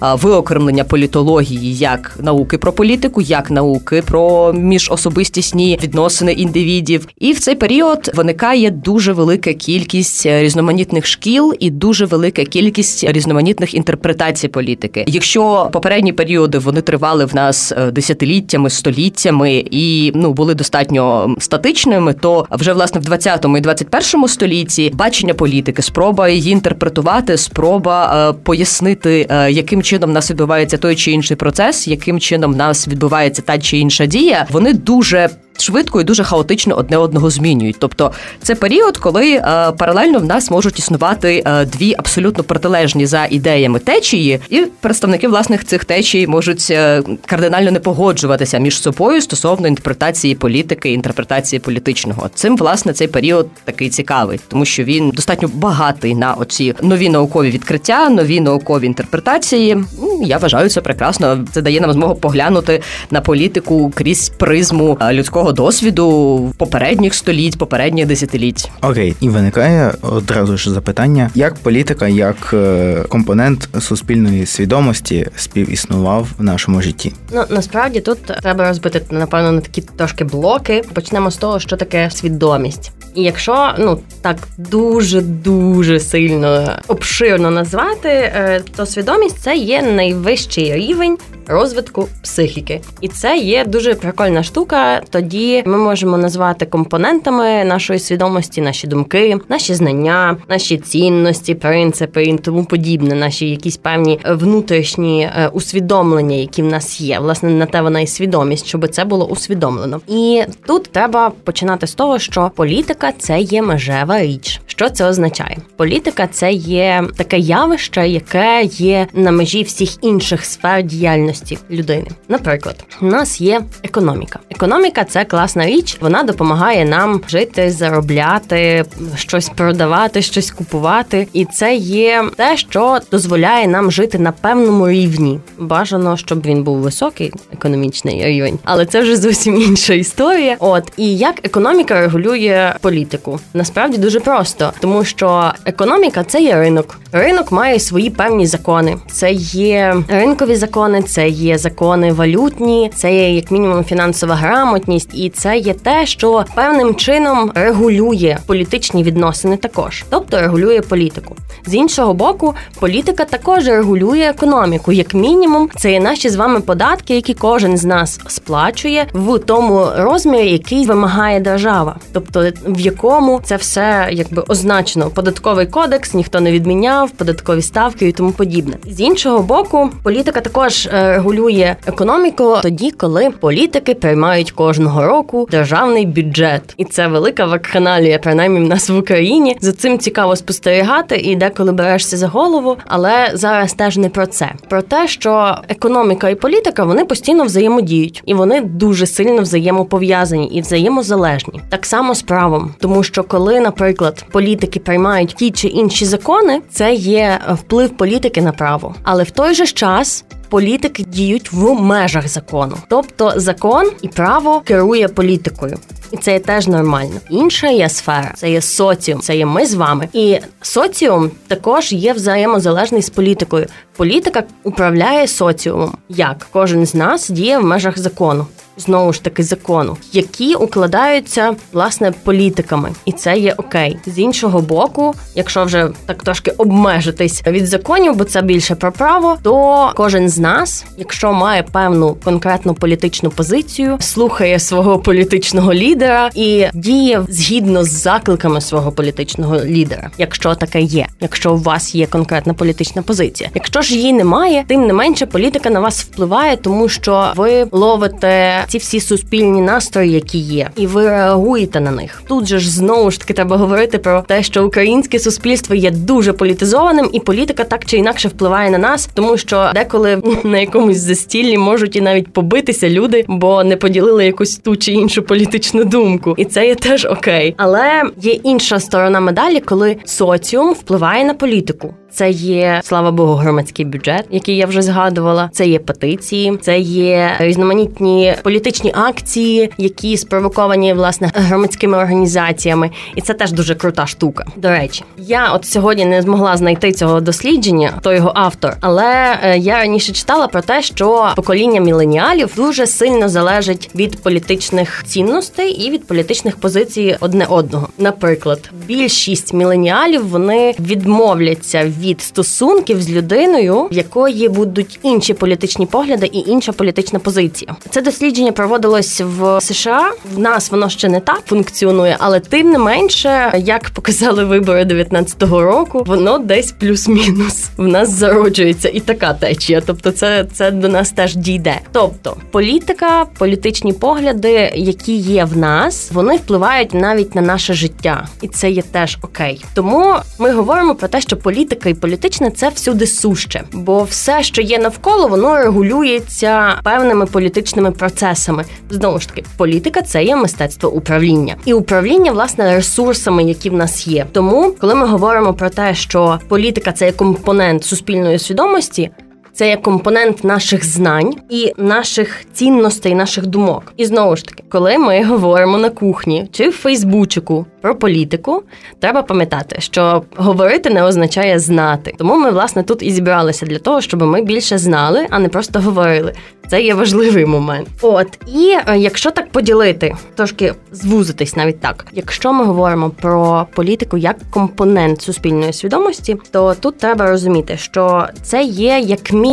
виокремлення 0.00 0.84
політології 0.84 1.76
як 1.76 2.18
науки 2.22 2.58
про 2.58 2.72
політику, 2.72 3.22
як 3.22 3.50
науки 3.50 4.02
про 4.06 4.52
міжособистісні 4.52 5.78
відносини 5.82 6.32
індивідів. 6.32 7.08
І 7.18 7.32
в 7.32 7.40
цей 7.40 7.54
період 7.54 8.10
виникає 8.14 8.70
дуже 8.70 9.12
велика 9.12 9.52
кількість 9.52 10.26
різноманітних 10.26 11.06
шкіл 11.06 11.54
і 11.60 11.70
дуже 11.70 12.06
велика 12.06 12.44
кількість 12.44 13.04
різноманітних 13.04 13.74
інтерпретацій 13.74 14.48
політики. 14.48 15.04
Якщо 15.06 15.70
попередні 15.72 16.12
періоди 16.12 16.58
вони 16.58 16.80
тривали 16.80 17.24
в 17.24 17.34
нас 17.34 17.72
е, 17.72 17.90
десятиліттями, 17.90 18.70
століттями 18.70 19.64
і 19.70 20.12
ну 20.14 20.32
були 20.32 20.54
достатньо 20.54 21.34
статичними, 21.38 22.12
то 22.12 22.46
вже 22.50 22.72
власне 22.72 23.00
в 23.00 23.04
20 23.04 23.46
і 23.58 23.60
21 23.60 24.28
столітті 24.28 24.92
бачення 24.94 25.34
політики, 25.34 25.82
спроба 25.82 26.28
її 26.28 26.52
інтерпретувати, 26.52 27.36
спроба 27.36 28.30
е, 28.30 28.32
пояснити, 28.42 29.26
е, 29.30 29.35
яким 29.50 29.82
чином 29.82 30.10
в 30.10 30.12
нас 30.12 30.30
відбувається 30.30 30.76
той 30.78 30.96
чи 30.96 31.10
інший 31.10 31.36
процес, 31.36 31.88
яким 31.88 32.20
чином 32.20 32.52
в 32.52 32.56
нас 32.56 32.88
відбувається 32.88 33.42
та 33.42 33.58
чи 33.58 33.78
інша 33.78 34.06
дія, 34.06 34.46
вони 34.50 34.72
дуже 34.72 35.30
швидко 35.62 36.00
і 36.00 36.04
дуже 36.04 36.24
хаотично 36.24 36.74
одне 36.74 36.96
одного 36.96 37.30
змінюють. 37.30 37.76
Тобто 37.78 38.12
це 38.42 38.54
період, 38.54 38.96
коли 38.96 39.30
е, 39.30 39.72
паралельно 39.72 40.18
в 40.18 40.24
нас 40.24 40.50
можуть 40.50 40.78
існувати 40.78 41.42
е, 41.46 41.64
дві 41.64 41.94
абсолютно 41.98 42.44
протилежні 42.44 43.06
за 43.06 43.26
ідеями 43.30 43.78
течії, 43.78 44.40
і 44.50 44.64
представники 44.80 45.28
власних 45.28 45.64
цих 45.64 45.84
течій 45.84 46.26
можуть 46.26 46.66
е, 46.70 47.02
кардинально 47.26 47.70
не 47.70 47.80
погоджуватися 47.80 48.58
між 48.58 48.80
собою 48.80 49.20
стосовно 49.20 49.68
інтерпретації 49.68 50.34
політики, 50.34 50.92
інтерпретації 50.92 51.60
політичного. 51.60 52.30
Цим 52.34 52.56
власне 52.56 52.92
цей 52.92 53.08
період 53.08 53.48
такий 53.64 53.90
цікавий, 53.90 54.40
тому 54.48 54.64
що 54.64 54.84
він 54.84 55.10
достатньо 55.10 55.50
багатий 55.54 56.14
на 56.14 56.34
оці 56.34 56.74
нові 56.82 57.08
наукові 57.08 57.50
відкриття, 57.50 58.08
нові 58.08 58.40
наукові 58.40 58.86
інтерпретації. 58.86 59.76
Я 60.24 60.38
вважаю 60.38 60.68
це 60.68 60.80
прекрасно. 60.80 61.44
Це 61.52 61.62
дає 61.62 61.80
нам 61.80 61.92
змогу 61.92 62.14
поглянути 62.14 62.82
на 63.10 63.20
політику 63.20 63.92
крізь 63.94 64.28
призму 64.28 64.98
людського 65.12 65.45
свого 65.46 65.52
досвіду 65.52 66.54
попередніх 66.56 67.14
століть, 67.14 67.58
попередніх 67.58 68.06
десятиліть. 68.06 68.70
Окей, 68.82 69.16
і 69.20 69.28
виникає 69.28 69.94
одразу 70.02 70.56
ж 70.56 70.70
запитання, 70.70 71.30
як 71.34 71.54
політика, 71.54 72.08
як 72.08 72.50
е, 72.52 73.04
компонент 73.08 73.68
суспільної 73.80 74.46
свідомості 74.46 75.28
співіснував 75.36 76.28
в 76.38 76.42
нашому 76.42 76.82
житті. 76.82 77.12
Ну 77.32 77.44
насправді 77.50 78.00
тут 78.00 78.22
треба 78.22 78.68
розбити 78.68 79.02
напевно 79.10 79.52
на 79.52 79.60
такі 79.60 79.82
трошки 79.96 80.24
блоки. 80.24 80.82
Почнемо 80.94 81.30
з 81.30 81.36
того, 81.36 81.60
що 81.60 81.76
таке 81.76 82.10
свідомість. 82.10 82.92
І 83.16 83.22
якщо 83.22 83.74
ну 83.78 83.98
так 84.22 84.36
дуже 84.58 85.20
дуже 85.20 86.00
сильно 86.00 86.78
обширно 86.88 87.50
назвати, 87.50 88.08
е, 88.08 88.62
то 88.76 88.86
свідомість 88.86 89.38
це 89.38 89.56
є 89.56 89.82
найвищий 89.82 90.74
рівень 90.74 91.18
розвитку 91.48 92.08
психіки, 92.22 92.80
і 93.00 93.08
це 93.08 93.38
є 93.38 93.64
дуже 93.64 93.94
прикольна 93.94 94.42
штука. 94.42 95.00
Тоді 95.10 95.62
ми 95.66 95.78
можемо 95.78 96.18
назвати 96.18 96.66
компонентами 96.66 97.64
нашої 97.64 97.98
свідомості, 97.98 98.60
наші 98.60 98.86
думки, 98.86 99.38
наші 99.48 99.74
знання, 99.74 100.36
наші 100.48 100.76
цінності, 100.78 101.54
принципи 101.54 102.24
і 102.24 102.38
тому 102.38 102.64
подібне, 102.64 103.14
наші 103.14 103.50
якісь 103.50 103.76
певні 103.76 104.20
внутрішні 104.28 105.22
е, 105.22 105.48
усвідомлення, 105.52 106.36
які 106.36 106.62
в 106.62 106.66
нас 106.66 107.00
є. 107.00 107.18
Власне, 107.18 107.50
на 107.50 107.66
те 107.66 107.80
вона 107.80 108.00
і 108.00 108.06
свідомість, 108.06 108.66
щоб 108.66 108.88
це 108.88 109.04
було 109.04 109.26
усвідомлено. 109.26 110.00
І 110.08 110.42
тут 110.66 110.82
треба 110.92 111.32
починати 111.44 111.86
з 111.86 111.94
того, 111.94 112.18
що 112.18 112.50
політика 112.54 113.05
це 113.12 113.40
є 113.40 113.62
межева 113.62 114.22
річ. 114.22 114.60
Що 114.76 114.90
це 114.90 115.04
означає? 115.04 115.56
Політика 115.76 116.26
це 116.26 116.52
є 116.52 117.04
таке 117.16 117.38
явище, 117.38 118.08
яке 118.08 118.62
є 118.64 119.06
на 119.12 119.30
межі 119.30 119.62
всіх 119.62 120.04
інших 120.04 120.44
сфер 120.44 120.82
діяльності 120.82 121.58
людини. 121.70 122.06
Наприклад, 122.28 122.84
у 123.00 123.06
нас 123.06 123.40
є 123.40 123.62
економіка. 123.82 124.38
Економіка 124.50 125.04
це 125.04 125.24
класна 125.24 125.66
річ. 125.66 125.98
Вона 126.00 126.22
допомагає 126.22 126.84
нам 126.84 127.20
жити, 127.28 127.70
заробляти, 127.70 128.84
щось 129.14 129.48
продавати, 129.48 130.22
щось 130.22 130.50
купувати, 130.50 131.28
і 131.32 131.44
це 131.44 131.74
є 131.76 132.24
те, 132.36 132.56
що 132.56 132.98
дозволяє 133.10 133.68
нам 133.68 133.90
жити 133.90 134.18
на 134.18 134.32
певному 134.32 134.88
рівні. 134.88 135.40
Бажано, 135.58 136.16
щоб 136.16 136.46
він 136.46 136.62
був 136.62 136.76
високий, 136.78 137.32
економічний 137.52 138.24
рівень, 138.24 138.58
але 138.64 138.86
це 138.86 139.00
вже 139.00 139.16
зовсім 139.16 139.62
інша 139.62 139.94
історія. 139.94 140.56
От 140.58 140.92
і 140.96 141.16
як 141.16 141.46
економіка 141.46 142.00
регулює 142.00 142.74
політику, 142.80 143.40
насправді 143.54 143.98
дуже 143.98 144.20
просто, 144.20 144.65
тому 144.80 145.04
що 145.04 145.52
економіка 145.64 146.24
це 146.24 146.42
є 146.42 146.54
ринок. 146.54 146.98
Ринок 147.12 147.52
має 147.52 147.80
свої 147.80 148.10
певні 148.10 148.46
закони. 148.46 148.96
Це 149.10 149.32
є 149.32 149.96
ринкові 150.08 150.56
закони, 150.56 151.02
це 151.02 151.28
є 151.28 151.58
закони 151.58 152.12
валютні, 152.12 152.90
це 152.94 153.14
є 153.14 153.34
як 153.34 153.50
мінімум 153.50 153.84
фінансова 153.84 154.34
грамотність, 154.34 155.10
і 155.14 155.30
це 155.30 155.58
є 155.58 155.74
те, 155.74 156.06
що 156.06 156.44
певним 156.54 156.94
чином 156.94 157.52
регулює 157.54 158.38
політичні 158.46 159.02
відносини, 159.02 159.56
також, 159.56 160.04
тобто 160.10 160.40
регулює 160.40 160.80
політику. 160.80 161.36
З 161.66 161.74
іншого 161.74 162.14
боку, 162.14 162.54
політика 162.80 163.24
також 163.24 163.66
регулює 163.66 164.20
економіку. 164.20 164.92
Як 164.92 165.14
мінімум, 165.14 165.70
це 165.76 165.92
є 165.92 166.00
наші 166.00 166.28
з 166.28 166.36
вами 166.36 166.60
податки, 166.60 167.14
які 167.14 167.34
кожен 167.34 167.76
з 167.76 167.84
нас 167.84 168.20
сплачує 168.26 169.06
в 169.12 169.38
тому 169.38 169.88
розмірі, 169.96 170.50
який 170.52 170.86
вимагає 170.86 171.40
держава, 171.40 171.96
тобто 172.12 172.50
в 172.66 172.80
якому 172.80 173.40
це 173.44 173.56
все 173.56 174.08
якби 174.12 174.44
означено. 174.56 175.10
Податковий 175.10 175.66
кодекс 175.66 176.14
ніхто 176.14 176.40
не 176.40 176.52
відміняв, 176.52 177.10
податкові 177.10 177.62
ставки 177.62 178.08
і 178.08 178.12
тому 178.12 178.32
подібне. 178.32 178.76
З 178.86 179.00
іншого 179.00 179.38
боку, 179.38 179.90
політика 180.02 180.40
також 180.40 180.86
е, 180.86 181.12
регулює 181.12 181.76
економіку 181.86 182.56
тоді, 182.62 182.90
коли 182.90 183.30
політики 183.30 183.94
приймають 183.94 184.50
кожного 184.50 185.06
року 185.06 185.48
державний 185.50 186.06
бюджет, 186.06 186.74
і 186.76 186.84
це 186.84 187.06
велика 187.06 187.46
вакханалія, 187.46 188.18
принаймні 188.18 188.60
в 188.60 188.68
нас 188.68 188.90
в 188.90 188.98
Україні. 188.98 189.56
За 189.60 189.72
цим 189.72 189.98
цікаво 189.98 190.36
спостерігати 190.36 191.16
і 191.16 191.36
деколи 191.36 191.72
берешся 191.72 192.16
за 192.16 192.28
голову. 192.28 192.76
Але 192.86 193.30
зараз 193.34 193.74
теж 193.74 193.96
не 193.96 194.08
про 194.08 194.26
це. 194.26 194.52
Про 194.68 194.82
те, 194.82 195.08
що 195.08 195.56
економіка 195.68 196.28
і 196.28 196.34
політика 196.34 196.84
вони 196.84 197.04
постійно 197.04 197.44
взаємодіють, 197.44 198.22
і 198.26 198.34
вони 198.34 198.60
дуже 198.60 199.06
сильно 199.06 199.42
взаємопов'язані 199.42 200.46
і 200.46 200.60
взаємозалежні. 200.60 201.60
Так 201.68 201.86
само 201.86 202.14
з 202.14 202.22
правом, 202.22 202.74
тому 202.80 203.02
що 203.02 203.22
коли, 203.22 203.60
наприклад, 203.60 204.24
політики 204.46 204.80
приймають 204.80 205.34
ті 205.34 205.50
чи 205.50 205.68
інші 205.68 206.04
закони, 206.04 206.62
це 206.70 206.94
є 206.94 207.40
вплив 207.50 207.90
політики 207.90 208.42
на 208.42 208.52
право, 208.52 208.94
але 209.02 209.22
в 209.22 209.30
той 209.30 209.54
же 209.54 209.66
час 209.66 210.24
політики 210.48 211.02
діють 211.02 211.52
в 211.52 211.80
межах 211.80 212.28
закону, 212.28 212.76
тобто 212.88 213.32
закон 213.36 213.90
і 214.02 214.08
право 214.08 214.60
керує 214.60 215.08
політикою. 215.08 215.78
І 216.10 216.16
це 216.16 216.32
є 216.32 216.38
теж 216.38 216.68
нормально. 216.68 217.20
Інша 217.30 217.68
є 217.68 217.88
сфера, 217.88 218.32
це 218.36 218.50
є 218.50 218.60
соціум, 218.60 219.20
це 219.20 219.36
є 219.36 219.46
ми 219.46 219.66
з 219.66 219.74
вами. 219.74 220.08
І 220.12 220.38
соціум 220.62 221.30
також 221.48 221.92
є 221.92 222.12
взаємозалежний 222.12 223.02
з 223.02 223.10
політикою. 223.10 223.66
Політика 223.96 224.42
управляє 224.62 225.28
соціумом. 225.28 225.92
Як 226.08 226.46
кожен 226.52 226.86
з 226.86 226.94
нас 226.94 227.28
діє 227.28 227.58
в 227.58 227.64
межах 227.64 227.98
закону. 227.98 228.46
Знову 228.76 229.12
ж 229.12 229.22
таки 229.22 229.42
закону, 229.42 229.96
які 230.12 230.54
укладаються 230.54 231.54
власне 231.72 232.12
політиками, 232.24 232.90
і 233.04 233.12
це 233.12 233.38
є 233.38 233.54
окей. 233.56 233.98
З 234.06 234.18
іншого 234.18 234.60
боку, 234.60 235.14
якщо 235.34 235.64
вже 235.64 235.88
так 236.06 236.22
трошки 236.22 236.50
обмежитись 236.50 237.42
від 237.46 237.66
законів, 237.66 238.16
бо 238.16 238.24
це 238.24 238.42
більше 238.42 238.74
про 238.74 238.92
право, 238.92 239.38
то 239.42 239.90
кожен 239.96 240.28
з 240.28 240.38
нас, 240.38 240.84
якщо 240.98 241.32
має 241.32 241.62
певну 241.62 242.16
конкретну 242.24 242.74
політичну 242.74 243.30
позицію, 243.30 243.96
слухає 244.00 244.58
свого 244.58 244.98
політичного 244.98 245.74
лідера 245.74 246.30
і 246.34 246.66
діє 246.74 247.22
згідно 247.28 247.84
з 247.84 247.90
закликами 247.90 248.60
свого 248.60 248.92
політичного 248.92 249.64
лідера, 249.64 250.10
якщо 250.18 250.54
таке 250.54 250.80
є, 250.80 251.06
якщо 251.20 251.54
у 251.54 251.56
вас 251.56 251.94
є 251.94 252.06
конкретна 252.06 252.54
політична 252.54 253.02
позиція. 253.02 253.50
Якщо 253.54 253.82
ж 253.82 253.94
її 253.94 254.12
немає, 254.12 254.64
тим 254.68 254.86
не 254.86 254.92
менше 254.92 255.26
політика 255.26 255.70
на 255.70 255.80
вас 255.80 256.02
впливає, 256.02 256.56
тому 256.56 256.88
що 256.88 257.32
ви 257.36 257.66
ловите 257.72 258.64
ці 258.68 258.78
всі 258.78 259.00
суспільні 259.00 259.60
настрої, 259.60 260.12
які 260.12 260.38
є, 260.38 260.70
і 260.76 260.86
ви 260.86 261.08
реагуєте 261.08 261.80
на 261.80 261.90
них. 261.90 262.22
Тут 262.28 262.46
же 262.46 262.58
ж 262.58 262.70
знову 262.70 263.10
ж 263.10 263.20
таки 263.20 263.32
треба 263.32 263.56
говорити 263.56 263.98
про 263.98 264.22
те, 264.22 264.42
що 264.42 264.66
українське 264.66 265.18
суспільство 265.18 265.74
є 265.74 265.90
дуже 265.90 266.32
політизованим, 266.32 267.10
і 267.12 267.20
політика 267.20 267.64
так 267.64 267.84
чи 267.84 267.96
інакше 267.96 268.28
впливає 268.28 268.70
на 268.70 268.78
нас, 268.78 269.08
тому 269.14 269.38
що 269.38 269.70
деколи 269.74 270.22
на 270.44 270.58
якомусь 270.58 270.98
застіллі 270.98 271.58
можуть 271.58 271.96
і 271.96 272.00
навіть 272.00 272.32
побитися 272.32 272.88
люди, 272.88 273.24
бо 273.28 273.64
не 273.64 273.76
поділили 273.76 274.26
якусь 274.26 274.56
ту 274.56 274.76
чи 274.76 274.92
іншу 274.92 275.22
політичну 275.22 275.84
думку, 275.84 276.34
і 276.36 276.44
це 276.44 276.66
є 276.66 276.74
теж 276.74 277.04
окей. 277.04 277.54
Але 277.56 278.02
є 278.20 278.32
інша 278.32 278.80
сторона 278.80 279.20
медалі, 279.20 279.60
коли 279.60 279.96
соціум 280.04 280.72
впливає 280.72 281.24
на 281.24 281.34
політику. 281.34 281.94
Це 282.12 282.30
є 282.30 282.80
слава 282.84 283.10
Богу, 283.10 283.34
громадський 283.34 283.84
бюджет, 283.84 284.24
який 284.30 284.56
я 284.56 284.66
вже 284.66 284.82
згадувала. 284.82 285.50
Це 285.52 285.66
є 285.66 285.78
петиції, 285.78 286.58
це 286.60 286.78
є 286.78 287.36
різноманітні 287.38 288.34
політичні 288.42 288.92
акції, 288.96 289.70
які 289.78 290.16
спровоковані 290.16 290.92
власне 290.92 291.30
громадськими 291.34 291.98
організаціями, 291.98 292.90
і 293.14 293.20
це 293.20 293.34
теж 293.34 293.52
дуже 293.52 293.74
крута 293.74 294.06
штука. 294.06 294.44
До 294.56 294.68
речі, 294.68 295.04
я 295.18 295.52
от 295.52 295.64
сьогодні 295.64 296.04
не 296.04 296.22
змогла 296.22 296.56
знайти 296.56 296.92
цього 296.92 297.20
дослідження, 297.20 297.92
хто 297.98 298.12
його 298.12 298.32
автор, 298.34 298.76
але 298.80 299.38
е, 299.42 299.58
я 299.58 299.78
раніше 299.78 300.12
читала 300.12 300.46
про 300.46 300.62
те, 300.62 300.82
що 300.82 301.32
покоління 301.36 301.80
міленіалів 301.80 302.52
дуже 302.56 302.86
сильно 302.86 303.28
залежить 303.28 303.90
від 303.94 304.22
політичних 304.22 305.04
цінностей 305.06 305.70
і 305.70 305.90
від 305.90 306.06
політичних 306.06 306.56
позицій 306.56 307.16
одне 307.20 307.46
одного. 307.48 307.88
Наприклад, 307.98 308.70
більшість 308.86 309.54
міленіалів 309.54 310.28
вони 310.28 310.74
відмовляться 310.80 311.92
від 312.00 312.20
стосунків 312.20 313.02
з 313.02 313.10
людиною, 313.10 313.82
в 313.82 313.92
якої 313.92 314.48
будуть 314.48 314.98
інші 315.02 315.34
політичні 315.34 315.86
погляди 315.86 316.26
і 316.26 316.38
інша 316.38 316.72
політична 316.72 317.18
позиція. 317.18 317.76
Це 317.90 318.02
дослідження 318.02 318.52
проводилось 318.52 319.20
в 319.20 319.60
США. 319.60 320.12
В 320.34 320.38
нас 320.38 320.70
воно 320.70 320.88
ще 320.88 321.08
не 321.08 321.20
так 321.20 321.42
функціонує, 321.46 322.16
але 322.18 322.40
тим 322.40 322.70
не 322.70 322.78
менше, 322.78 323.52
як 323.64 323.90
показали 323.90 324.44
вибори 324.44 324.84
19-го 324.84 325.62
року, 325.62 326.02
воно 326.06 326.38
десь 326.38 326.72
плюс-мінус 326.72 327.68
в 327.76 327.86
нас 327.86 328.10
зароджується 328.10 328.88
і 328.88 329.00
така 329.00 329.34
течія. 329.34 329.82
Тобто, 329.86 330.10
це, 330.10 330.46
це 330.52 330.70
до 330.70 330.88
нас 330.88 331.10
теж 331.10 331.36
дійде. 331.36 331.80
Тобто, 331.92 332.36
політика, 332.50 333.26
політичні 333.38 333.92
погляди, 333.92 334.72
які 334.74 335.16
є 335.16 335.44
в 335.44 335.56
нас, 335.56 336.10
вони 336.12 336.36
впливають 336.36 336.94
навіть 336.94 337.34
на 337.34 337.42
наше 337.42 337.74
життя, 337.74 338.28
і 338.42 338.48
це 338.48 338.70
є 338.70 338.82
теж 338.82 339.18
окей. 339.22 339.64
Тому 339.74 340.14
ми 340.38 340.52
говоримо 340.52 340.94
про 340.94 341.08
те, 341.08 341.20
що 341.20 341.36
політика 341.36 341.85
і 341.90 341.94
політичне 341.94 342.50
це 342.50 342.68
всюди 342.68 343.06
суще, 343.06 343.62
бо 343.72 344.02
все, 344.02 344.42
що 344.42 344.62
є 344.62 344.78
навколо, 344.78 345.28
воно 345.28 345.56
регулюється 345.56 346.80
певними 346.84 347.26
політичними 347.26 347.90
процесами. 347.90 348.64
Знову 348.90 349.20
ж 349.20 349.28
таки, 349.28 349.44
політика 349.56 350.02
це 350.02 350.24
є 350.24 350.36
мистецтво 350.36 350.90
управління, 350.90 351.56
і 351.64 351.72
управління 351.72 352.32
власне 352.32 352.76
ресурсами, 352.76 353.44
які 353.44 353.70
в 353.70 353.74
нас 353.74 354.06
є. 354.06 354.26
Тому, 354.32 354.74
коли 354.80 354.94
ми 354.94 355.06
говоримо 355.06 355.54
про 355.54 355.70
те, 355.70 355.94
що 355.94 356.38
політика 356.48 356.92
це 356.92 357.06
є 357.06 357.12
компонент 357.12 357.84
суспільної 357.84 358.38
свідомості. 358.38 359.10
Це 359.56 359.68
є 359.68 359.76
компонент 359.76 360.44
наших 360.44 360.84
знань 360.84 361.34
і 361.50 361.72
наших 361.76 362.44
цінностей, 362.52 363.14
наших 363.14 363.46
думок. 363.46 363.92
І 363.96 364.04
знову 364.04 364.36
ж 364.36 364.44
таки, 364.44 364.64
коли 364.68 364.98
ми 364.98 365.24
говоримо 365.24 365.78
на 365.78 365.90
кухні 365.90 366.48
чи 366.52 366.68
в 366.68 366.72
Фейсбучику 366.72 367.66
про 367.80 367.96
політику, 367.96 368.62
треба 369.00 369.22
пам'ятати, 369.22 369.76
що 369.80 370.22
говорити 370.36 370.90
не 370.90 371.04
означає 371.04 371.58
знати. 371.58 372.14
Тому 372.18 372.36
ми 372.36 372.50
власне 372.50 372.82
тут 372.82 373.02
і 373.02 373.10
зібралися 373.10 373.66
для 373.66 373.78
того, 373.78 374.00
щоб 374.00 374.22
ми 374.22 374.42
більше 374.42 374.78
знали, 374.78 375.26
а 375.30 375.38
не 375.38 375.48
просто 375.48 375.80
говорили. 375.80 376.32
Це 376.68 376.82
є 376.82 376.94
важливий 376.94 377.46
момент. 377.46 377.88
От 378.00 378.38
і 378.46 378.76
е, 378.86 378.98
якщо 378.98 379.30
так 379.30 379.50
поділити, 379.52 380.14
трошки 380.34 380.74
звузитись 380.92 381.56
навіть 381.56 381.80
так. 381.80 382.06
Якщо 382.12 382.52
ми 382.52 382.64
говоримо 382.64 383.10
про 383.10 383.66
політику 383.74 384.16
як 384.16 384.36
компонент 384.50 385.22
суспільної 385.22 385.72
свідомості, 385.72 386.36
то 386.50 386.74
тут 386.80 386.98
треба 386.98 387.30
розуміти, 387.30 387.76
що 387.76 388.26
це 388.42 388.62
є 388.62 388.98
як 388.98 389.32
мінімум 389.32 389.45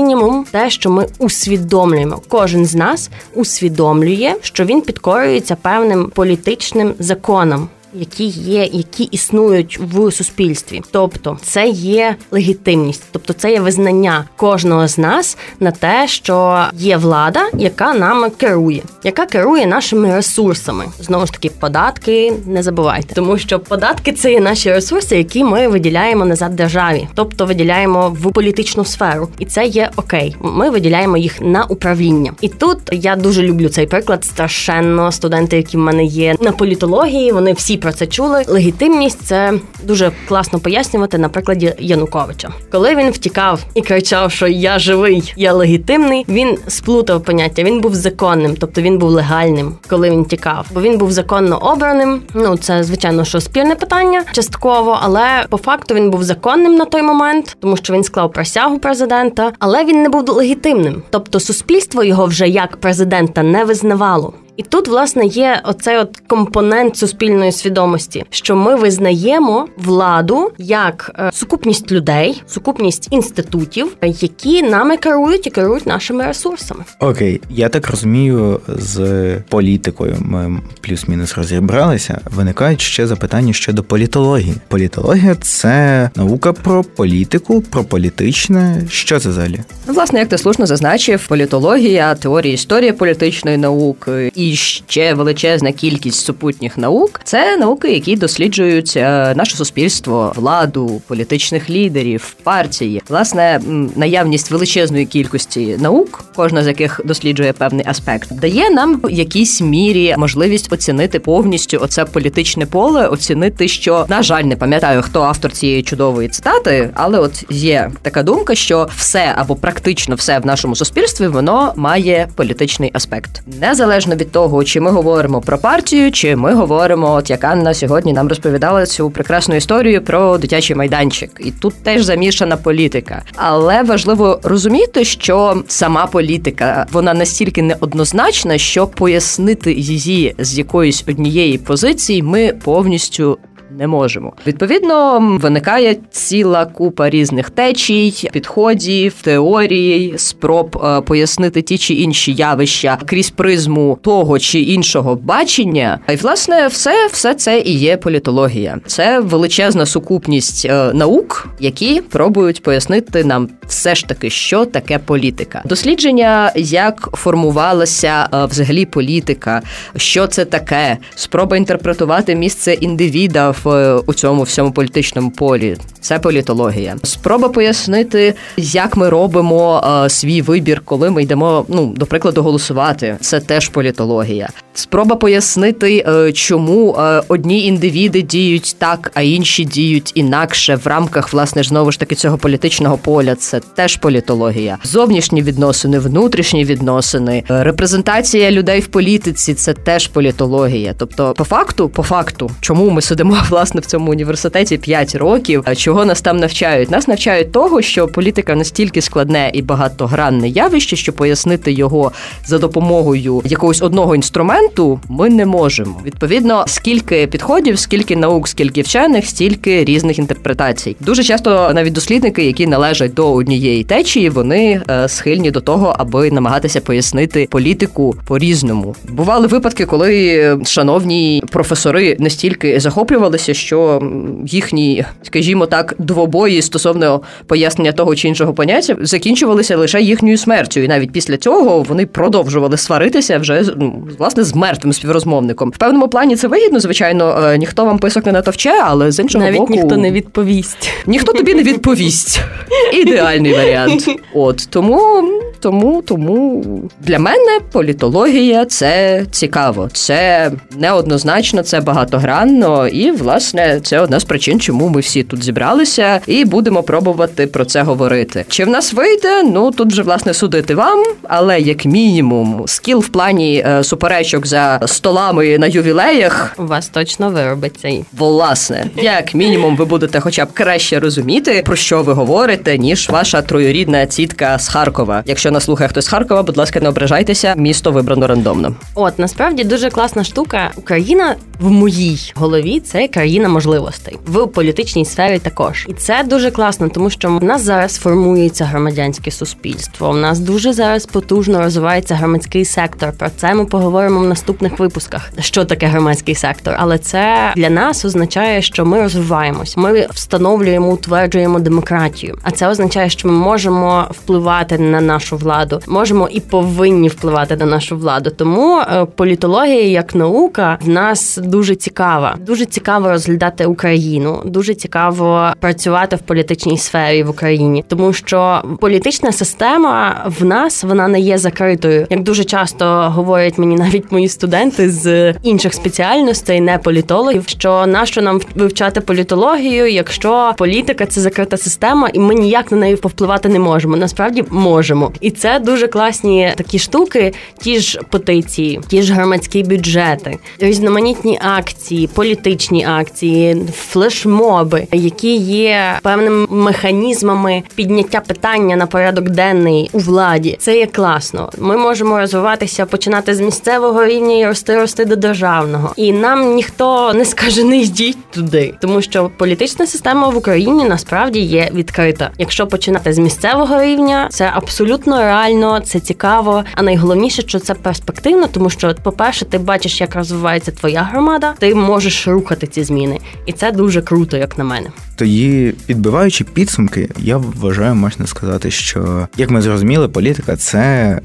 те, 0.52 0.70
що 0.70 0.90
ми 0.90 1.08
усвідомлюємо. 1.20 2.22
Кожен 2.28 2.66
з 2.66 2.76
нас 2.76 3.10
усвідомлює, 3.34 4.36
що 4.42 4.66
він 4.66 4.82
підкорюється 4.82 5.56
певним 5.56 6.12
політичним 6.16 6.94
законам 7.00 7.68
які 7.96 8.26
є, 8.26 8.70
які 8.74 9.04
існують 9.04 9.80
в 9.80 10.12
суспільстві. 10.12 10.82
Тобто, 10.92 11.38
це 11.42 11.68
є 11.68 12.16
легітимність, 12.32 13.04
тобто 13.12 13.34
це 13.34 13.52
є 13.52 13.60
визнання 13.60 14.26
кожного 14.36 14.88
з 14.88 14.98
нас 14.98 15.38
на 15.60 15.72
те, 15.72 16.08
що 16.08 16.64
є 16.78 16.98
влада, 16.98 17.50
яка 17.58 17.94
нами 17.94 18.30
керує, 18.30 18.84
яка 19.04 19.26
керує 19.26 19.66
нашими 19.66 20.16
ресурсами. 20.16 20.86
Знову 21.00 21.26
ж 21.26 21.32
таки, 21.32 21.52
податки 21.60 22.34
не 22.46 22.64
забувайте, 22.64 23.16
тому 23.16 23.38
що 23.38 23.60
податки 23.60 24.12
це 24.12 24.32
є 24.32 24.40
наші 24.40 24.72
ресурси, 24.72 25.18
які 25.18 25.44
ми 25.44 25.68
виділяємо 25.68 26.26
назад 26.26 26.56
державі, 26.56 27.08
тобто 27.16 27.46
виділяємо 27.46 28.18
в 28.22 28.34
політичну 28.34 28.86
сферу, 28.86 29.30
і 29.40 29.46
це 29.46 29.66
є 29.66 29.90
окей. 29.96 30.36
Ми 30.42 30.70
виділяємо 30.70 31.18
їх 31.18 31.42
на 31.42 31.66
управління. 31.66 32.34
І 32.42 32.50
тут 32.50 32.78
я 32.92 33.16
дуже 33.16 33.44
люблю 33.44 33.70
цей 33.70 33.88
приклад. 33.88 34.26
Страшенно 34.26 35.12
студенти, 35.12 35.58
які 35.58 35.78
в 35.78 35.80
мене 35.80 36.06
є 36.06 36.36
на 36.42 36.52
політології, 36.52 37.32
вони 37.32 37.54
всі 37.54 37.78
про 37.84 37.94
це 37.94 38.08
чули. 38.08 38.44
Легітимність 38.48 39.22
це 39.22 39.54
дуже 39.84 40.12
класно 40.28 40.60
пояснювати 40.60 41.18
на 41.18 41.30
прикладі 41.30 41.74
Януковича. 41.80 42.50
Коли 42.72 42.96
він 42.96 43.10
втікав 43.12 43.60
і 43.74 43.82
кричав, 43.82 44.32
що 44.32 44.48
я 44.48 44.80
живий, 44.80 45.34
я 45.38 45.54
легітимний. 45.54 46.26
Він 46.30 46.58
сплутав 46.68 47.24
поняття. 47.24 47.64
Він 47.64 47.82
був 47.82 47.96
законним, 47.96 48.56
тобто 48.60 48.82
він 48.82 48.98
був 48.98 49.10
легальним, 49.10 49.76
коли 49.90 50.10
він 50.10 50.26
тікав. 50.26 50.66
Бо 50.74 50.82
він 50.82 50.98
був 50.98 51.12
законно 51.12 51.58
обраним. 51.58 52.22
Ну 52.34 52.58
це 52.58 52.84
звичайно, 52.84 53.26
що 53.26 53.42
спірне 53.42 53.76
питання 53.76 54.24
частково, 54.32 55.00
але 55.02 55.46
по 55.50 55.58
факту 55.58 55.96
він 55.96 56.10
був 56.10 56.24
законним 56.24 56.76
на 56.76 56.86
той 56.86 57.02
момент, 57.02 57.58
тому 57.60 57.78
що 57.78 57.94
він 57.94 58.04
склав 58.04 58.32
присягу 58.32 58.80
президента, 58.80 59.52
але 59.60 59.86
він 59.86 60.02
не 60.02 60.10
був 60.10 60.30
легітимним. 60.30 61.04
Тобто 61.10 61.40
суспільство 61.40 62.04
його 62.04 62.26
вже 62.26 62.48
як 62.48 62.78
президента 62.78 63.44
не 63.44 63.64
визнавало. 63.64 64.34
І 64.58 64.64
тут, 64.64 64.88
власне, 64.88 65.26
є 65.26 65.62
оцей 65.64 65.98
от 65.98 66.22
компонент 66.28 66.98
суспільної 66.98 67.52
свідомості, 67.52 68.26
що 68.30 68.56
ми 68.56 68.76
визнаємо 68.76 69.68
владу 69.78 70.52
як 70.58 71.12
е, 71.20 71.30
сукупність 71.34 71.92
людей, 71.92 72.44
сукупність 72.48 73.08
інститутів, 73.12 73.98
які 74.20 74.64
нами 74.64 74.98
керують 74.98 75.48
і 75.48 75.50
керують 75.50 75.86
нашими 75.86 76.24
ресурсами. 76.24 76.84
Окей, 77.00 77.42
я 77.50 77.70
так 77.70 77.90
розумію, 77.90 78.60
з 78.68 79.36
політикою 79.50 80.16
ми 80.20 80.62
плюс-мінус 80.82 81.38
розібралися. 81.38 82.20
Виникають 82.36 82.82
ще 82.82 83.08
запитання 83.08 83.54
щодо 83.54 83.84
політології. 83.84 84.54
Політологія 84.68 85.36
це 85.36 86.10
наука 86.16 86.54
про 86.54 86.84
політику, 86.84 87.62
про 87.62 87.84
політичне. 87.84 88.82
Що 88.90 89.20
це 89.20 89.30
взагалі? 89.30 89.60
Ну, 89.88 89.94
власне, 89.94 90.20
як 90.20 90.30
ти 90.30 90.38
слушно 90.38 90.66
зазначив, 90.66 91.28
політологія, 91.28 92.16
теорія 92.16 92.54
історії 92.54 92.92
політичної 92.92 93.58
науки 93.58 94.32
і 94.50 94.56
ще 94.56 95.14
величезна 95.14 95.72
кількість 95.72 96.26
супутніх 96.26 96.78
наук 96.78 97.22
це 97.24 97.58
науки, 97.58 97.92
які 97.94 98.16
досліджують 98.16 98.94
е, 98.98 99.34
наше 99.36 99.58
суспільство, 99.58 100.34
владу, 100.36 101.02
політичних 101.08 101.70
лідерів, 101.70 102.36
партії. 102.44 103.02
Власне, 103.10 103.62
наявність 103.96 104.52
величезної 104.52 105.06
кількості 105.06 105.78
наук, 105.80 106.24
кожна 106.36 106.64
з 106.64 106.68
яких 106.68 107.02
досліджує 107.06 107.54
певний 107.54 107.86
аспект, 107.88 108.34
дає 108.40 108.70
нам 108.70 109.00
в 109.04 109.12
якійсь 109.12 109.62
мірі 109.62 110.16
можливість 110.18 110.74
оцінити 110.74 111.20
повністю 111.20 111.80
оце 111.82 112.06
політичне 112.06 112.66
поле, 112.66 113.08
оцінити, 113.08 113.68
що 113.68 114.06
на 114.10 114.24
жаль, 114.24 114.44
не 114.44 114.56
пам'ятаю, 114.56 115.02
хто 115.02 115.22
автор 115.22 115.52
цієї 115.52 115.84
чудової 115.84 116.30
цитати, 116.30 116.90
але 116.94 117.20
от 117.20 117.46
є 117.50 117.92
така 118.02 118.24
думка, 118.24 118.56
що 118.56 118.90
все 118.98 119.34
або 119.36 119.56
практично 119.56 120.16
все 120.16 120.40
в 120.40 120.46
нашому 120.46 120.76
суспільстві 120.76 121.28
воно 121.28 121.74
має 121.76 122.28
політичний 122.36 122.92
аспект, 122.94 123.42
незалежно 123.62 124.16
від 124.16 124.33
того, 124.34 124.64
чи 124.64 124.80
ми 124.80 124.92
говоримо 124.92 125.42
про 125.42 125.58
партію, 125.58 126.12
чи 126.12 126.36
ми 126.36 126.54
говоримо, 126.54 127.14
от 127.14 127.30
як 127.30 127.44
Анна 127.44 127.74
сьогодні 127.74 128.14
нам 128.14 128.28
розповідала 128.28 128.86
цю 128.86 129.10
прекрасну 129.10 129.56
історію 129.56 130.02
про 130.02 130.38
дитячий 130.38 130.76
майданчик, 130.76 131.42
і 131.46 131.52
тут 131.52 131.74
теж 131.84 132.04
замішана 132.04 132.58
політика. 132.58 133.22
Але 133.36 133.84
важливо 133.84 134.40
розуміти, 134.44 135.06
що 135.06 135.64
сама 135.68 136.06
політика 136.06 136.86
вона 136.92 137.14
настільки 137.14 137.62
неоднозначна, 137.62 138.58
що 138.58 138.88
пояснити 138.88 139.74
її 139.74 140.36
з 140.40 140.58
якоїсь 140.58 141.04
однієї 141.08 141.58
позиції 141.58 142.24
ми 142.24 142.54
повністю 142.64 143.38
не 143.78 143.88
можемо. 143.88 144.34
Відповідно, 144.48 145.20
виникає 145.42 145.96
ціла 146.12 146.66
купа 146.66 147.10
різних 147.10 147.50
течій, 147.50 148.30
підходів, 148.32 149.14
теорій, 149.22 150.14
спроб 150.18 150.82
е, 150.84 151.02
пояснити 151.02 151.62
ті 151.62 151.78
чи 151.78 151.94
інші 151.94 152.34
явища 152.34 152.98
крізь 153.06 153.30
призму 153.30 153.98
того 154.02 154.40
чи 154.40 154.60
іншого 154.60 155.16
бачення. 155.16 156.00
І 156.10 156.16
власне, 156.16 156.68
все, 156.68 157.08
все 157.12 157.34
це 157.34 157.60
і 157.60 157.74
є 157.74 157.98
політологія. 157.98 158.78
Це 158.86 159.20
величезна 159.20 159.86
сукупність 159.86 160.66
е, 160.66 160.94
наук, 160.94 161.50
які 161.60 162.02
пробують 162.02 162.64
пояснити 162.64 163.24
нам 163.24 163.50
все 163.68 163.96
ж 163.96 164.08
таки, 164.08 164.30
що 164.30 164.66
таке 164.66 165.00
політика. 165.00 165.62
Дослідження, 165.66 166.52
як 166.56 167.10
формувалася 167.14 168.30
е, 168.34 168.46
взагалі 168.46 168.86
політика, 168.86 169.62
що 169.96 170.28
це 170.28 170.46
таке, 170.46 170.98
спроба 171.16 171.58
інтерпретувати 171.58 172.36
місце 172.36 172.74
індивіда 172.74 173.50
в 173.50 173.63
у 174.06 174.14
цьому 174.14 174.44
всьому 174.44 174.72
політичному 174.72 175.32
полі. 175.32 175.78
Це 176.02 176.20
політологія. 176.20 176.96
Спроба 177.04 177.50
пояснити, 177.50 178.34
як 178.58 178.98
ми 178.98 179.10
робимо 179.10 179.84
е, 180.06 180.10
свій 180.10 180.42
вибір, 180.42 180.82
коли 180.86 181.10
ми 181.10 181.24
йдемо, 181.24 181.66
ну 181.68 181.94
до 181.98 182.06
прикладу, 182.06 182.44
голосувати. 182.44 183.18
Це 183.22 183.40
теж 183.40 183.70
політологія. 183.70 184.50
Спроба 184.74 185.16
пояснити, 185.16 186.06
е, 186.08 186.32
чому 186.32 186.96
е, 186.96 187.24
одні 187.28 187.66
індивіди 187.66 188.22
діють 188.22 188.76
так, 188.80 189.12
а 189.14 189.22
інші 189.22 189.66
діють 189.66 190.12
інакше 190.16 190.76
в 190.76 190.88
рамках 190.88 191.34
власне 191.34 191.64
знову 191.64 191.92
ж 191.92 192.00
таки 192.00 192.16
цього 192.16 192.38
політичного 192.38 192.98
поля. 192.98 193.36
Це 193.36 193.60
теж 193.60 193.98
політологія. 193.98 194.78
Зовнішні 194.84 195.42
відносини, 195.42 196.00
внутрішні 196.00 196.66
відносини, 196.66 197.44
е, 197.50 197.64
репрезентація 197.64 198.52
людей 198.52 198.80
в 198.80 198.88
політиці 198.88 199.54
це 199.54 199.74
теж 199.74 200.08
політологія. 200.08 200.96
Тобто, 200.98 201.34
по 201.34 201.44
факту, 201.44 201.90
по 201.90 202.04
факту, 202.04 202.52
чому 202.62 202.90
ми 202.90 203.02
сидимо 203.02 203.38
власне 203.54 203.82
в 203.82 203.86
цьому 203.86 204.12
університеті 204.12 204.78
5 204.78 205.16
років, 205.16 205.64
чого 205.78 206.06
нас 206.06 206.22
там 206.22 206.38
навчають? 206.38 206.92
Нас 206.92 207.08
навчають 207.08 207.52
того, 207.52 207.82
що 207.82 208.08
політика 208.08 208.56
настільки 208.56 209.02
складне 209.02 209.52
і 209.54 209.62
багатогранне 209.62 210.50
явище, 210.50 210.96
що 210.96 211.14
пояснити 211.14 211.72
його 211.72 212.12
за 212.46 212.58
допомогою 212.58 213.42
якогось 213.46 213.82
одного 213.82 214.16
інструменту 214.16 215.00
ми 215.10 215.30
не 215.30 215.46
можемо. 215.46 216.00
Відповідно, 216.06 216.66
скільки 216.68 217.28
підходів, 217.28 217.80
скільки 217.80 218.16
наук, 218.16 218.48
скільки 218.48 218.82
вчених, 218.82 219.26
стільки 219.26 219.86
різних 219.86 220.20
інтерпретацій. 220.20 220.96
Дуже 221.00 221.24
часто 221.24 221.72
навіть 221.74 221.94
дослідники, 221.94 222.46
які 222.46 222.68
належать 222.68 223.14
до 223.14 223.34
однієї 223.34 223.84
течії, 223.84 224.30
вони 224.30 224.82
е, 224.90 225.08
схильні 225.08 225.52
до 225.52 225.62
того, 225.62 225.96
аби 226.00 226.32
намагатися 226.32 226.82
пояснити 226.82 227.48
політику 227.52 228.16
по 228.28 228.38
різному. 228.38 228.96
Бували 229.10 229.48
випадки, 229.48 229.86
коли 229.86 230.60
шановні 230.66 231.44
професори 231.52 232.18
настільки 232.20 232.80
захоплювалися, 232.80 233.43
що 233.52 234.02
їхні, 234.46 235.06
скажімо 235.24 235.66
так, 235.66 235.96
двобої 236.00 236.62
стосовно 236.62 237.22
пояснення 237.46 237.92
того 237.92 238.16
чи 238.16 238.28
іншого 238.28 238.54
поняття 238.54 238.96
закінчувалися 239.02 239.78
лише 239.78 240.02
їхньою 240.02 240.38
смертю, 240.38 240.80
і 240.80 240.88
навіть 240.88 241.12
після 241.12 241.38
цього 241.38 241.82
вони 241.82 242.06
продовжували 242.06 242.78
сваритися 242.78 243.38
вже 243.38 243.66
ну, 243.78 244.08
власне 244.18 244.44
з 244.44 244.56
мертвим 244.56 244.94
співрозмовником. 244.94 245.70
В 245.70 245.78
певному 245.78 246.08
плані 246.08 246.36
це 246.36 246.48
вигідно, 246.48 246.80
звичайно, 246.80 247.44
е, 247.46 247.58
ніхто 247.58 247.86
вам 247.86 248.00
писок 248.00 248.26
не 248.26 248.32
натовче, 248.32 248.82
але 248.84 249.12
з 249.12 249.20
іншого 249.20 249.46
навіть 249.46 249.60
боку... 249.60 249.74
ніхто 249.74 249.98
не 249.98 250.12
відповість. 250.12 250.92
Ніхто 251.08 251.34
тобі 251.34 251.54
не 251.54 251.64
відповість. 251.64 252.42
Ідеальний 252.94 253.54
варіант. 253.54 254.10
От 254.34 254.68
тому 254.70 255.24
Тому 255.64 256.02
тому 256.02 256.64
для 257.00 257.20
мене 257.20 257.60
політологія 257.72 258.66
це 258.66 259.26
цікаво, 259.32 259.90
це 259.94 260.52
неоднозначно, 260.78 261.64
це 261.64 261.80
багатогранно, 261.80 262.88
і 262.88 263.12
власне 263.12 263.80
це 263.84 264.00
одна 264.00 264.20
з 264.20 264.24
причин, 264.24 264.60
чому 264.60 264.90
ми 264.90 265.02
всі 265.02 265.24
тут 265.24 265.44
зібралися, 265.44 266.20
і 266.28 266.46
будемо 266.46 266.84
пробувати 266.84 267.48
про 267.48 267.66
це 267.66 267.82
говорити. 267.82 268.46
Чи 268.48 268.66
в 268.66 268.70
нас 268.70 268.94
вийде? 268.94 269.44
Ну 269.44 269.72
тут 269.72 269.92
вже 269.92 270.02
власне 270.02 270.34
судити 270.34 270.76
вам, 270.76 271.04
але 271.24 271.60
як 271.60 271.86
мінімум, 271.86 272.64
скіл 272.66 273.00
в 273.00 273.08
плані 273.08 273.64
е, 273.68 273.84
суперечок 273.84 274.48
за 274.48 274.80
столами 274.86 275.58
на 275.58 275.68
ювілеях 275.68 276.56
у 276.58 276.64
вас 276.64 276.88
точно 276.88 277.30
виробиться. 277.30 277.90
Власне, 278.18 278.86
як 278.96 279.36
мінімум, 279.36 279.78
ви 279.78 279.86
будете, 279.86 280.20
хоча 280.20 280.46
б 280.46 280.50
краще 280.54 281.00
розуміти, 281.00 281.64
про 281.66 281.76
що 281.76 282.04
ви 282.04 282.14
говорите, 282.14 282.78
ніж 282.78 283.10
ваша 283.10 283.42
троюрідна 283.42 284.06
цітка 284.06 284.60
з 284.60 284.68
Харкова. 284.68 285.24
Якщо 285.26 285.53
нас 285.54 285.64
слухає 285.64 285.90
хтось 285.90 286.06
з 286.06 286.08
Харкова, 286.08 286.44
будь 286.44 286.58
ласка, 286.58 286.80
не 286.80 286.90
ображайтеся. 286.90 287.54
Місто 287.58 287.92
вибрано 287.92 288.28
рандомно. 288.28 288.76
От 288.96 289.20
насправді 289.20 289.64
дуже 289.64 289.90
класна 289.90 290.24
штука. 290.24 290.72
Україна 290.76 291.36
в 291.60 291.72
моїй 291.72 292.34
голові 292.36 292.80
це 292.80 293.08
країна 293.08 293.50
можливостей 293.50 294.18
в 294.26 294.48
політичній 294.48 295.06
сфері. 295.06 295.40
Також 295.40 295.86
і 295.90 295.94
це 295.94 296.24
дуже 296.24 296.52
класно, 296.52 296.90
тому 296.90 297.10
що 297.10 297.30
в 297.38 297.44
нас 297.44 297.62
зараз 297.62 297.98
формується 297.98 298.66
громадянське 298.66 299.32
суспільство. 299.32 300.10
У 300.10 300.14
нас 300.14 300.40
дуже 300.40 300.74
зараз 300.74 301.06
потужно 301.06 301.62
розвивається 301.62 302.16
громадський 302.16 302.66
сектор. 302.66 303.12
Про 303.12 303.30
це 303.30 303.54
ми 303.54 303.66
поговоримо 303.66 304.20
в 304.20 304.28
наступних 304.28 304.80
випусках. 304.80 305.32
Що 305.40 305.66
таке 305.66 305.88
громадський 305.88 306.36
сектор? 306.36 306.76
Але 306.80 306.98
це 306.98 307.54
для 307.56 307.70
нас 307.70 308.06
означає, 308.06 308.62
що 308.62 308.86
ми 308.86 309.02
розвиваємось. 309.02 309.78
Ми 309.78 310.08
встановлюємо, 310.12 310.92
утверджуємо 310.92 311.60
демократію. 311.60 312.38
А 312.44 312.52
це 312.52 312.68
означає, 312.68 313.10
що 313.10 313.28
ми 313.28 313.34
можемо 313.34 314.08
впливати 314.12 314.78
на 314.78 315.02
нашу 315.02 315.38
владу, 315.44 315.80
можемо 315.88 316.30
і 316.32 316.40
повинні 316.40 317.08
впливати 317.08 317.56
на 317.56 317.66
нашу 317.66 317.98
владу. 317.98 318.30
Тому 318.30 318.80
е, 318.80 319.06
політологія 319.16 319.84
як 319.84 320.16
наука 320.16 320.78
в 320.82 320.90
нас 320.90 321.40
дуже 321.44 321.76
цікава. 321.76 322.36
Дуже 322.40 322.66
цікаво 322.66 323.10
розглядати 323.10 323.66
Україну. 323.66 324.42
Дуже 324.46 324.76
цікаво 324.76 325.54
працювати 325.60 326.16
в 326.16 326.20
політичній 326.20 326.78
сфері 326.78 327.24
в 327.24 327.30
Україні, 327.30 327.86
тому 327.88 328.14
що 328.14 328.62
політична 328.80 329.32
система 329.32 330.26
в 330.40 330.46
нас 330.46 330.84
вона 330.84 331.08
не 331.08 331.20
є 331.20 331.38
закритою. 331.38 332.08
Як 332.10 332.24
дуже 332.24 332.44
часто 332.44 332.86
говорять 333.16 333.58
мені 333.58 333.76
навіть 333.76 334.12
мої 334.12 334.28
студенти 334.28 334.90
з 334.90 335.34
інших 335.44 335.74
спеціальностей, 335.74 336.62
не 336.62 336.78
політологів, 336.78 337.44
що 337.48 337.86
нащо 337.88 338.22
нам 338.22 338.42
вивчати 338.56 339.02
політологію, 339.02 339.92
якщо 339.92 340.54
політика 340.58 341.06
це 341.06 341.22
закрита 341.22 341.58
система, 341.58 342.10
і 342.14 342.20
ми 342.20 342.36
ніяк 342.36 342.72
на 342.72 342.78
неї 342.78 342.96
повпливати 342.96 343.50
не 343.50 343.60
можемо. 343.60 343.98
Насправді 343.98 344.44
можемо, 344.50 345.12
і 345.22 345.32
це 345.38 345.60
дуже 345.60 345.88
класні 345.88 346.54
такі 346.58 346.80
штуки, 346.80 347.34
ті 347.60 347.80
ж 347.80 348.00
петиції, 348.10 348.80
ті 348.88 349.02
ж 349.02 349.14
громадські 349.14 349.64
бюджети, 349.64 350.38
різноманітні 350.60 351.40
акції, 351.44 352.08
політичні 352.08 352.86
акції, 352.86 353.66
флешмоби, 353.76 354.88
які 354.92 355.36
є 355.36 356.00
певними 356.04 356.48
механізмами 356.50 357.64
підняття 357.76 358.20
питання 358.20 358.76
на 358.76 358.86
порядок 358.86 359.30
денний 359.30 359.90
у 359.94 360.00
владі. 360.00 360.56
Це 360.60 360.78
є 360.78 360.86
класно. 360.86 361.50
Ми 361.58 361.78
можемо 361.78 362.20
розвиватися, 362.20 362.86
починати 362.86 363.36
з 363.36 363.40
місцевого 363.40 364.06
рівня 364.06 364.38
і 364.38 364.46
рости, 364.46 364.76
рости 364.76 365.06
до 365.06 365.16
державного. 365.16 365.94
І 365.96 366.12
нам 366.12 366.56
ніхто 366.56 367.14
не 367.14 367.26
скаже 367.26 367.64
не 367.64 367.78
йдіть 367.78 368.32
туди, 368.32 368.74
тому 368.82 369.02
що 369.02 369.32
політична 369.38 369.88
система 369.88 370.30
в 370.30 370.38
Україні 370.38 370.86
насправді 370.86 371.40
є 371.40 371.70
відкрита. 371.74 372.30
Якщо 372.38 372.68
починати 372.68 373.14
з 373.14 373.18
місцевого 373.18 373.84
рівня, 373.84 374.28
це 374.32 374.52
абсолютно 374.54 375.23
реально, 375.24 375.80
це 375.80 376.00
цікаво. 376.00 376.64
А 376.76 376.84
найголовніше, 376.84 377.42
що 377.42 377.60
це 377.60 377.74
перспективно, 377.74 378.48
тому 378.48 378.70
що, 378.70 378.96
по-перше, 379.04 379.46
ти 379.46 379.58
бачиш, 379.58 380.02
як 380.02 380.16
розвивається 380.16 380.72
твоя 380.72 381.04
громада, 381.04 381.54
ти 381.60 381.76
можеш 381.76 382.28
рухати 382.28 382.68
ці 382.68 382.84
зміни, 382.84 383.20
і 383.46 383.54
це 383.54 383.72
дуже 383.72 384.02
круто, 384.02 384.38
як 384.38 384.58
на 384.58 384.64
мене. 384.64 384.90
Тоді, 385.16 385.74
підбиваючи 385.86 386.44
підсумки, 386.44 387.10
я 387.18 387.38
вважаю, 387.38 387.96
можна 387.96 388.28
сказати, 388.28 388.72
що 388.72 389.28
як 389.38 389.50
ми 389.50 389.62
зрозуміли, 389.62 390.08
політика 390.08 390.56
це 390.56 390.82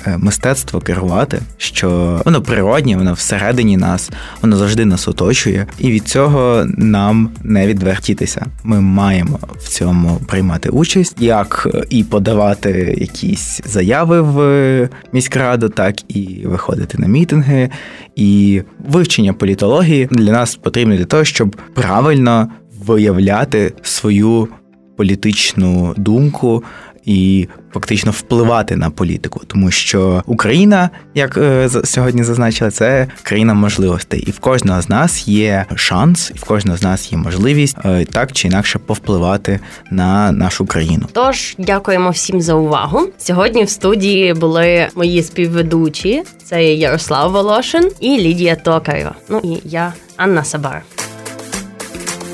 е, 0.06 0.18
мистецтво 0.18 0.80
керувати, 0.80 1.40
що 1.56 2.20
воно 2.24 2.42
природнє, 2.42 2.96
воно 2.96 3.12
всередині 3.12 3.76
нас, 3.76 4.10
воно 4.42 4.56
завжди 4.56 4.84
нас 4.84 5.08
оточує, 5.08 5.66
і 5.78 5.90
від 5.90 6.08
цього 6.08 6.66
нам 6.76 7.30
не 7.42 7.66
відвертітися. 7.66 8.46
Ми 8.64 8.80
маємо 8.80 9.38
в 9.58 9.68
цьому 9.68 10.20
приймати 10.26 10.68
участь, 10.68 11.16
як 11.18 11.68
і 11.90 12.04
подавати 12.04 12.94
якісь 12.98 13.60
заяви 13.78 14.20
в 14.20 14.88
міськраду, 15.12 15.68
так 15.68 16.16
і 16.16 16.42
виходити 16.44 16.98
на 16.98 17.06
мітинги. 17.06 17.70
І 18.16 18.62
вивчення 18.88 19.32
політології 19.32 20.08
для 20.10 20.32
нас 20.32 20.56
потрібно 20.56 20.96
для 20.96 21.04
того, 21.04 21.24
щоб 21.24 21.56
правильно 21.74 22.48
виявляти 22.86 23.72
свою 23.82 24.48
політичну 24.96 25.94
думку 25.96 26.64
і 27.04 27.48
фактично 27.72 28.10
впливати 28.10 28.76
на 28.76 28.90
політику, 28.90 29.40
тому 29.46 29.70
що 29.70 30.22
Україна, 30.26 30.90
як 31.14 31.36
е, 31.36 31.68
сьогодні 31.84 32.24
зазначила, 32.24 32.70
це 32.70 33.06
країна 33.22 33.54
можливостей, 33.54 34.20
і 34.20 34.30
в 34.30 34.38
кожного 34.38 34.82
з 34.82 34.88
нас 34.88 35.28
є 35.28 35.66
шанс, 35.74 36.32
і 36.34 36.38
в 36.38 36.44
кожного 36.44 36.78
з 36.78 36.82
нас 36.82 37.12
є 37.12 37.18
можливість 37.18 37.76
е, 37.84 38.04
так 38.04 38.32
чи 38.32 38.48
інакше 38.48 38.78
повпливати 38.78 39.60
на 39.90 40.32
нашу 40.32 40.66
країну. 40.66 41.06
Тож 41.12 41.54
дякуємо 41.58 42.10
всім 42.10 42.40
за 42.40 42.54
увагу. 42.54 43.08
Сьогодні 43.18 43.64
в 43.64 43.70
студії 43.70 44.34
були 44.34 44.88
мої 44.94 45.22
співведучі: 45.22 46.22
це 46.44 46.64
Ярослав 46.64 47.32
Волошин 47.32 47.90
і 48.00 48.18
Лідія 48.18 48.56
Токарєва. 48.56 49.14
Ну 49.28 49.40
і 49.44 49.60
я 49.64 49.92
Анна 50.16 50.44
Сабар. 50.44 50.82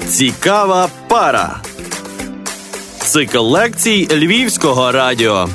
Цікава 0.09 0.89
пара. 1.09 1.61
Цикл 3.05 3.39
лекцій 3.39 4.09
Львівського 4.13 4.93
радіо. 4.93 5.49